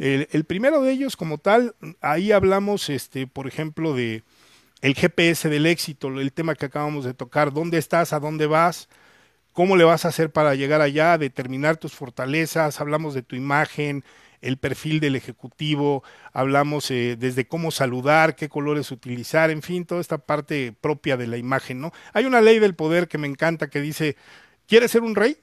[0.00, 4.22] el, primero de ellos, como tal, ahí hablamos, este, por ejemplo, de
[4.82, 8.88] el GPS del éxito, el tema que acabamos de tocar, dónde estás, a dónde vas,
[9.52, 14.04] cómo le vas a hacer para llegar allá, determinar tus fortalezas, hablamos de tu imagen,
[14.42, 20.00] el perfil del ejecutivo, hablamos eh, desde cómo saludar, qué colores utilizar, en fin, toda
[20.00, 21.92] esta parte propia de la imagen, ¿no?
[22.12, 24.16] Hay una ley del poder que me encanta que dice,
[24.66, 25.38] ¿quieres ser un rey?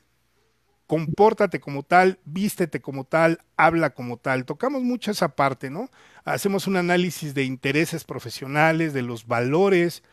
[0.88, 4.46] Compórtate como tal, vístete como tal, habla como tal.
[4.46, 5.90] Tocamos mucho esa parte, ¿no?
[6.26, 10.04] Hacemos un análisis de intereses profesionales, de los valores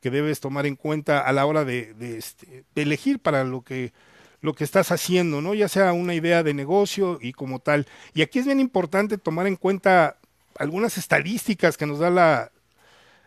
[0.00, 3.92] que debes tomar en cuenta a la hora de, este, de elegir para lo que,
[4.40, 5.54] lo que estás haciendo, ¿no?
[5.54, 7.86] Ya sea una idea de negocio y como tal.
[8.14, 10.18] Y aquí es bien importante tomar en cuenta
[10.56, 12.52] algunas estadísticas que nos da la,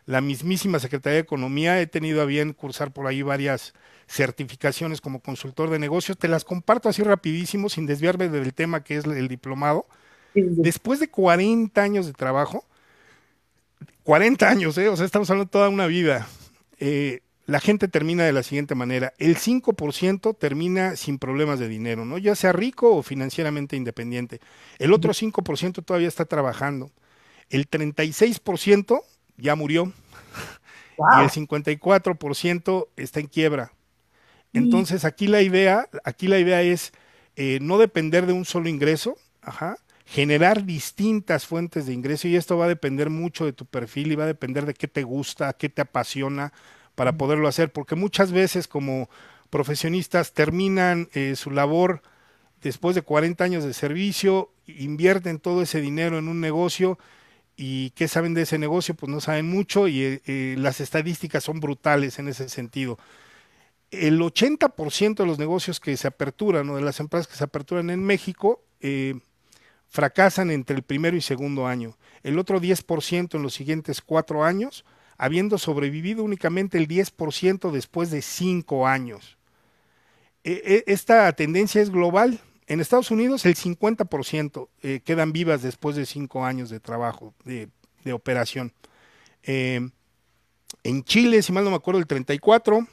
[0.05, 1.81] la mismísima Secretaría de Economía.
[1.81, 3.73] He tenido a bien cursar por ahí varias
[4.11, 6.17] certificaciones como consultor de negocios.
[6.17, 9.85] Te las comparto así rapidísimo, sin desviarme del tema que es el diplomado.
[10.33, 12.65] Después de 40 años de trabajo,
[14.03, 14.89] 40 años, ¿eh?
[14.89, 16.27] o sea, estamos hablando de toda una vida,
[16.79, 19.13] eh, la gente termina de la siguiente manera.
[19.17, 22.17] El 5% termina sin problemas de dinero, ¿no?
[22.17, 24.39] Ya sea rico o financieramente independiente.
[24.79, 26.91] El otro 5% todavía está trabajando.
[27.49, 29.01] El 36%
[29.37, 29.91] ya murió.
[30.97, 33.73] Y el 54% está en quiebra.
[34.53, 36.91] Entonces, aquí la idea, aquí la idea es
[37.35, 42.57] eh, no depender de un solo ingreso, ajá, generar distintas fuentes de ingreso y esto
[42.57, 45.53] va a depender mucho de tu perfil y va a depender de qué te gusta,
[45.53, 46.51] qué te apasiona
[46.95, 49.09] para poderlo hacer, porque muchas veces como
[49.49, 52.01] profesionistas terminan eh, su labor
[52.61, 56.99] después de 40 años de servicio, invierten todo ese dinero en un negocio
[57.55, 61.59] y qué saben de ese negocio, pues no saben mucho y eh, las estadísticas son
[61.59, 62.97] brutales en ese sentido
[63.91, 67.89] el 80% de los negocios que se aperturan o de las empresas que se aperturan
[67.89, 69.19] en México eh,
[69.87, 71.97] fracasan entre el primero y segundo año.
[72.23, 74.85] El otro 10% en los siguientes cuatro años,
[75.17, 79.37] habiendo sobrevivido únicamente el 10% después de cinco años.
[80.43, 82.39] E, e, esta tendencia es global.
[82.67, 87.69] En Estados Unidos el 50% eh, quedan vivas después de cinco años de trabajo, de,
[88.13, 88.71] operación.
[89.43, 89.89] Eh,
[90.83, 92.87] en Chile, si mal no me acuerdo, el 34%,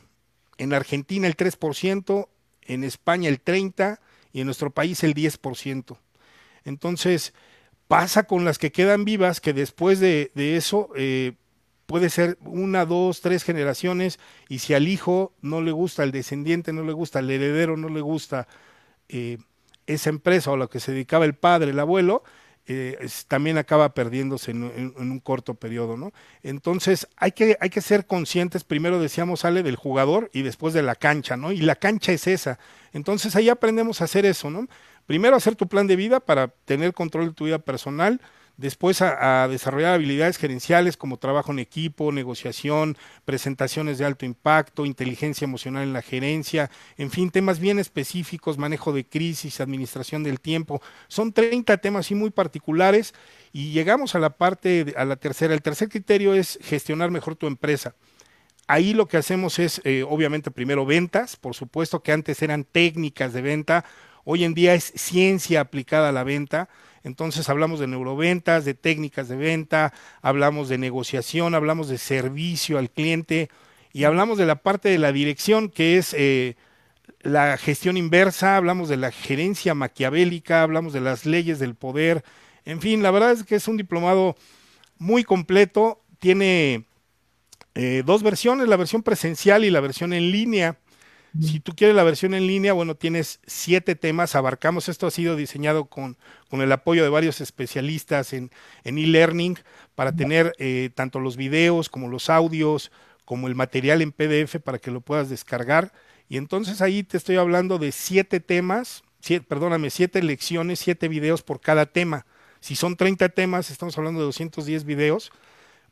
[0.59, 2.29] en Argentina el 3%,
[2.63, 3.99] en España el 30%
[4.33, 5.97] y en nuestro país el 10%.
[6.65, 7.33] Entonces,
[7.87, 11.33] pasa con las que quedan vivas que después de, eso eh,
[11.87, 16.73] puede ser una, dos, tres generaciones y si al hijo no le gusta, al descendiente
[16.73, 18.47] no le gusta, al heredero no le gusta
[19.09, 19.39] eh,
[19.87, 22.23] esa empresa o a lo que se dedicaba el padre, el abuelo,
[22.71, 26.13] eh, también acaba perdiéndose en, un corto periodo, ¿no?
[26.43, 30.83] Entonces hay que, hay que ser conscientes, primero decíamos, sale del jugador y después de
[30.83, 31.51] la cancha, ¿no?
[31.51, 32.59] Y la cancha es esa.
[32.93, 34.69] Entonces ahí aprendemos a hacer eso, ¿no?
[35.07, 38.21] Primero hacer tu plan de vida para tener control de tu vida personal,
[38.59, 45.45] después a, desarrollar habilidades gerenciales como trabajo en equipo, negociación, presentaciones de alto impacto, inteligencia
[45.45, 50.83] emocional en la gerencia, en fin, temas bien específicos, manejo de crisis, administración del tiempo.
[51.07, 53.15] Son 30 temas y muy particulares
[53.53, 55.55] y llegamos a la parte, a la tercera.
[55.55, 57.95] El tercer criterio es gestionar mejor tu empresa.
[58.67, 63.33] Ahí lo que hacemos es, eh, obviamente, primero ventas, por supuesto que antes eran técnicas
[63.33, 63.85] de venta,
[64.25, 66.69] hoy en día es ciencia aplicada a la venta
[67.05, 69.93] entonces hablamos de neuroventas, de técnicas de venta,
[70.23, 73.51] hablamos de negociación, hablamos de servicio al cliente
[73.93, 76.57] y hablamos de la parte de la dirección que es eh,
[77.21, 82.25] la gestión inversa, hablamos de la gerencia maquiavélica, hablamos de las leyes del poder.
[82.65, 84.37] En fin, la verdad es que es un diplomado
[84.99, 86.85] muy completo, tiene
[87.75, 90.79] eh, dos versiones, la versión presencial y la versión en línea.
[91.41, 95.37] Si tú quieres la versión en línea, bueno, tienes siete temas, abarcamos, esto ha sido
[95.37, 96.17] diseñado con,
[96.49, 98.51] con el apoyo de varios especialistas en
[98.85, 99.59] e-learning
[99.95, 102.93] para tener eh, tanto los videos como los audios,
[103.25, 105.93] como el material en PDF para que lo puedas descargar.
[106.29, 109.03] Y entonces ahí te estoy hablando de siete temas,
[109.49, 112.27] perdóname, siete lecciones, siete videos por cada tema.
[112.61, 115.33] Si son 30 temas, estamos hablando de 210 videos.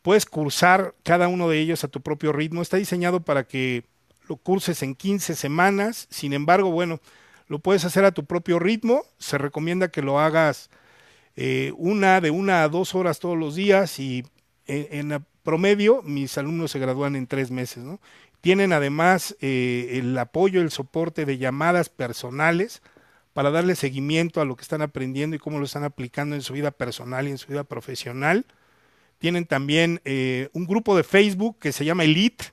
[0.02, 2.62] Puedes cursar cada uno de ellos a tu propio ritmo.
[2.62, 3.84] Está diseñado para que
[4.28, 7.00] lo curses en 15 semanas, sin embargo, bueno,
[7.48, 10.70] lo puedes hacer a tu propio ritmo, se recomienda que lo hagas
[11.36, 14.24] eh, una de una a dos horas todos los días y
[14.66, 17.84] en, promedio mis alumnos se gradúan en tres meses.
[18.40, 22.82] Tienen además eh, el apoyo, el soporte de llamadas personales
[23.32, 26.54] para darle seguimiento a lo que están aprendiendo y cómo lo están aplicando en su
[26.54, 28.46] vida personal y en su vida profesional.
[29.18, 32.46] Tienen también eh, un grupo de Facebook que se llama Elite,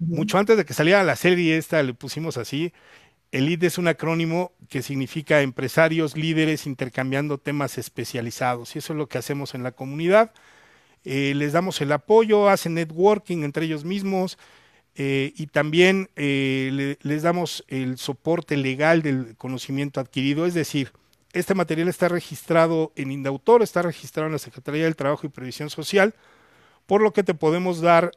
[0.00, 2.72] mucho antes de que saliera la serie esta, le pusimos así.
[3.32, 8.74] Elite es un acrónimo que significa empresarios, líderes intercambiando temas especializados.
[8.74, 10.32] Y eso es lo que hacemos en la comunidad.
[11.04, 14.36] Eh, les damos el apoyo, hacen networking entre ellos mismos
[14.96, 20.44] eh, y también eh, les damos el soporte legal del conocimiento adquirido.
[20.44, 20.92] Es decir,
[21.32, 25.70] este material está registrado en Indautor, está registrado en la Secretaría del Trabajo y Previsión
[25.70, 26.14] Social,
[26.86, 28.10] por lo que te podemos dar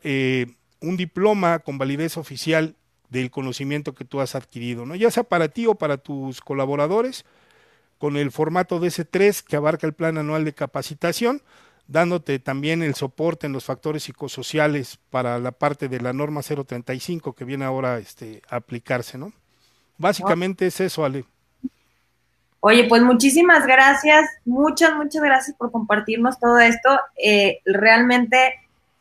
[0.84, 2.76] un diploma con validez oficial
[3.10, 4.96] del conocimiento que tú has adquirido, ¿no?
[4.96, 7.26] ya sea para ti o para tus colaboradores,
[7.98, 11.42] con el formato DS3 que abarca el plan anual de capacitación,
[11.88, 17.34] dándote también el soporte en los factores psicosociales para la parte de la norma 035
[17.34, 19.32] que viene ahora este, a aplicarse, ¿no?
[19.98, 21.24] Básicamente es eso, Ale.
[22.60, 27.00] Oye, pues muchísimas gracias, muchas, muchas gracias por compartirnos todo esto.
[27.22, 28.54] Eh, realmente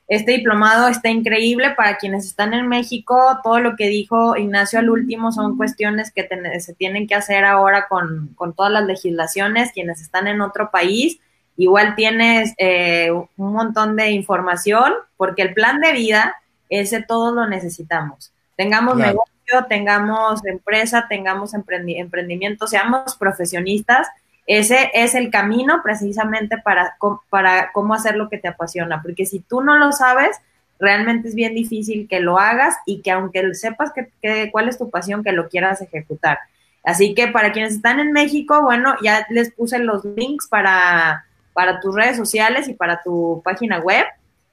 [0.08, 3.38] este diplomado está increíble para quienes están en México.
[3.42, 6.28] Todo lo que dijo Ignacio al último son cuestiones que
[6.60, 9.72] se tienen que hacer ahora con, todas las legislaciones.
[9.72, 11.18] Quienes están en otro país,
[11.56, 16.36] igual tienes eh, un montón de información, porque el plan de vida,
[16.68, 18.32] ese todos lo necesitamos.
[18.56, 24.08] Tengamos negocio, tengamos empresa, tengamos emprendimiento, seamos profesionistas
[24.46, 26.96] ese es el camino precisamente para,
[27.30, 30.36] para cómo hacer lo que te apasiona, porque si tú no lo sabes,
[30.78, 34.90] realmente es bien difícil que lo hagas y que aunque sepas que, cuál es tu
[34.90, 36.40] pasión, que lo quieras ejecutar.
[36.82, 41.78] Así que para quienes están en México, bueno, ya les puse los links para, para
[41.78, 44.04] tus redes sociales y para tu página web.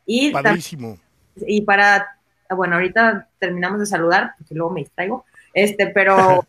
[0.05, 0.31] Y,
[1.47, 2.15] y para,
[2.51, 6.45] bueno, ahorita terminamos de saludar, porque luego me distraigo, este, pero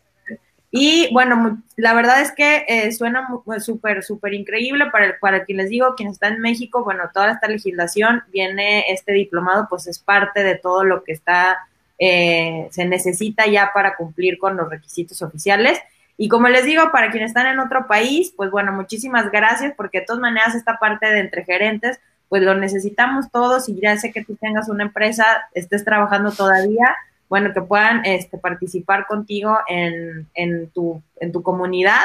[0.73, 3.27] Y bueno, la verdad es que eh, suena
[3.59, 7.49] súper, súper increíble para, para quien les digo, quien está en México, bueno, toda esta
[7.49, 11.57] legislación viene, este diplomado pues es parte de todo lo que está,
[11.99, 15.77] eh, se necesita ya para cumplir con los requisitos oficiales.
[16.15, 19.99] Y como les digo, para quienes están en otro país, pues bueno, muchísimas gracias porque
[19.99, 21.99] de todas maneras esta parte de entre gerentes,
[22.29, 26.95] pues lo necesitamos todos y ya sé que tú tengas una empresa, estés trabajando todavía,
[27.31, 32.01] bueno, que puedan este, participar contigo en, en, tu, en tu comunidad.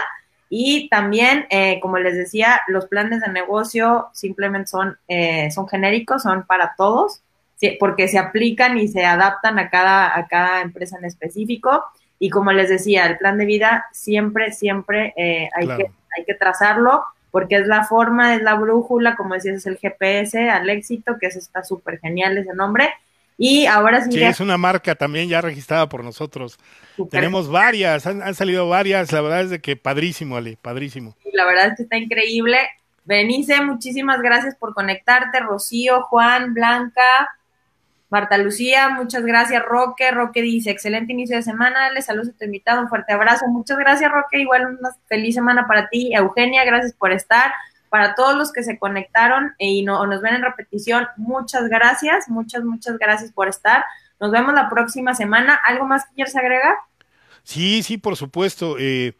[0.48, 6.22] Y también, eh, como les decía, los planes de negocio simplemente son, eh, son genéricos,
[6.22, 7.22] son para todos,
[7.80, 11.82] porque se aplican y se adaptan a cada, a cada empresa en específico.
[12.20, 16.34] Y como les decía, el plan de vida siempre, siempre eh, hay, que, hay que
[16.34, 17.02] trazarlo
[17.32, 21.26] porque es la forma, es la brújula, como decías, es el GPS al éxito, que
[21.26, 22.90] eso está súper genial ese nombre.
[23.38, 24.12] Y ahora sí.
[24.12, 26.58] Sí, es una marca también ya registrada por nosotros.
[27.10, 31.14] Tenemos varias, han, salido varias, la verdad es de que padrísimo, Ale, padrísimo.
[31.32, 32.58] la verdad es que está increíble.
[33.04, 35.38] Benice, muchísimas gracias por conectarte.
[35.40, 37.28] Rocío, Juan, Blanca,
[38.08, 39.62] Marta Lucía, muchas gracias.
[39.62, 41.90] Roque, Roque dice, excelente inicio de semana.
[41.90, 43.46] Les saludos a tu invitado, un fuerte abrazo.
[43.48, 44.40] Muchas gracias, Roque.
[44.40, 46.10] Igual una feliz semana para ti.
[46.14, 47.52] Eugenia, gracias por estar
[47.96, 52.62] para todos los que se conectaron y no, nos ven en repetición, muchas gracias, muchas,
[52.62, 53.86] muchas gracias por estar.
[54.20, 55.54] Nos vemos la próxima semana.
[55.54, 56.74] ¿Algo más que quieras agregar?
[57.42, 58.76] Sí, sí, por supuesto.
[58.78, 59.14] Eh,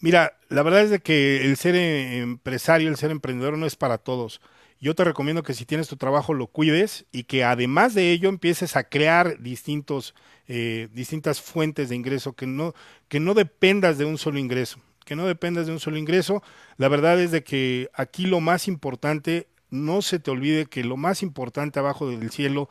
[0.00, 3.76] mira, la verdad es de que el ser eh, empresario, el ser emprendedor no es
[3.76, 4.42] para todos.
[4.78, 8.28] Yo te recomiendo que si tienes tu trabajo lo cuides y que además de ello
[8.28, 10.14] empieces a crear distintos,
[10.48, 12.74] eh, distintas fuentes de ingreso, que no,
[13.08, 16.42] que no dependas de un solo ingreso que no dependas de un solo ingreso.
[16.76, 20.96] La verdad es de que aquí lo más importante, no se te olvide que lo
[20.96, 22.68] más importante abajo del cielo,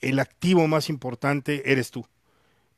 [0.00, 2.06] el activo más importante eres tú,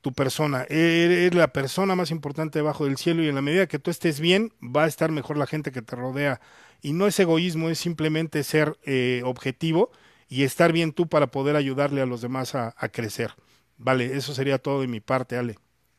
[0.00, 0.64] tu persona.
[0.68, 4.20] Eres la persona más importante debajo del cielo y en la medida que tú estés
[4.20, 6.40] bien, va a estar mejor la gente que te rodea.
[6.80, 9.90] Y no es egoísmo, es simplemente ser eh, objetivo
[10.28, 13.32] y estar bien tú para poder ayudarle a los demás a crecer.
[13.78, 15.56] Vale, eso sería todo de mi parte, Ale.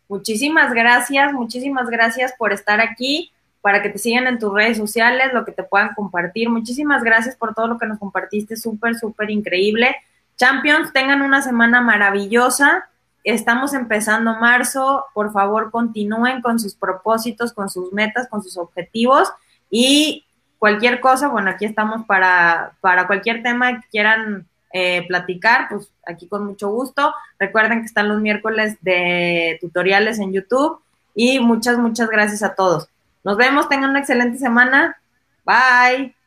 [0.10, 3.32] Muchísimas gracias, muchísimas gracias por estar aquí,
[3.62, 6.50] para que te sigan en tus redes sociales, lo que te puedan compartir.
[6.50, 9.96] Muchísimas gracias por todo lo que nos compartiste, súper, súper increíble.
[10.36, 12.90] Champions, tengan una semana maravillosa.
[13.24, 19.32] Estamos empezando marzo, por favor continúen con sus propósitos, con sus metas, con sus objetivos
[19.70, 20.26] y
[20.58, 26.28] cualquier cosa, bueno, aquí estamos para, para cualquier tema que quieran eh, platicar, pues aquí
[26.28, 27.14] con mucho gusto.
[27.40, 30.80] Recuerden que están los miércoles de tutoriales en YouTube
[31.16, 32.90] y muchas, muchas gracias a todos.
[33.24, 34.98] Nos vemos, tengan una excelente semana.
[35.46, 36.19] Bye.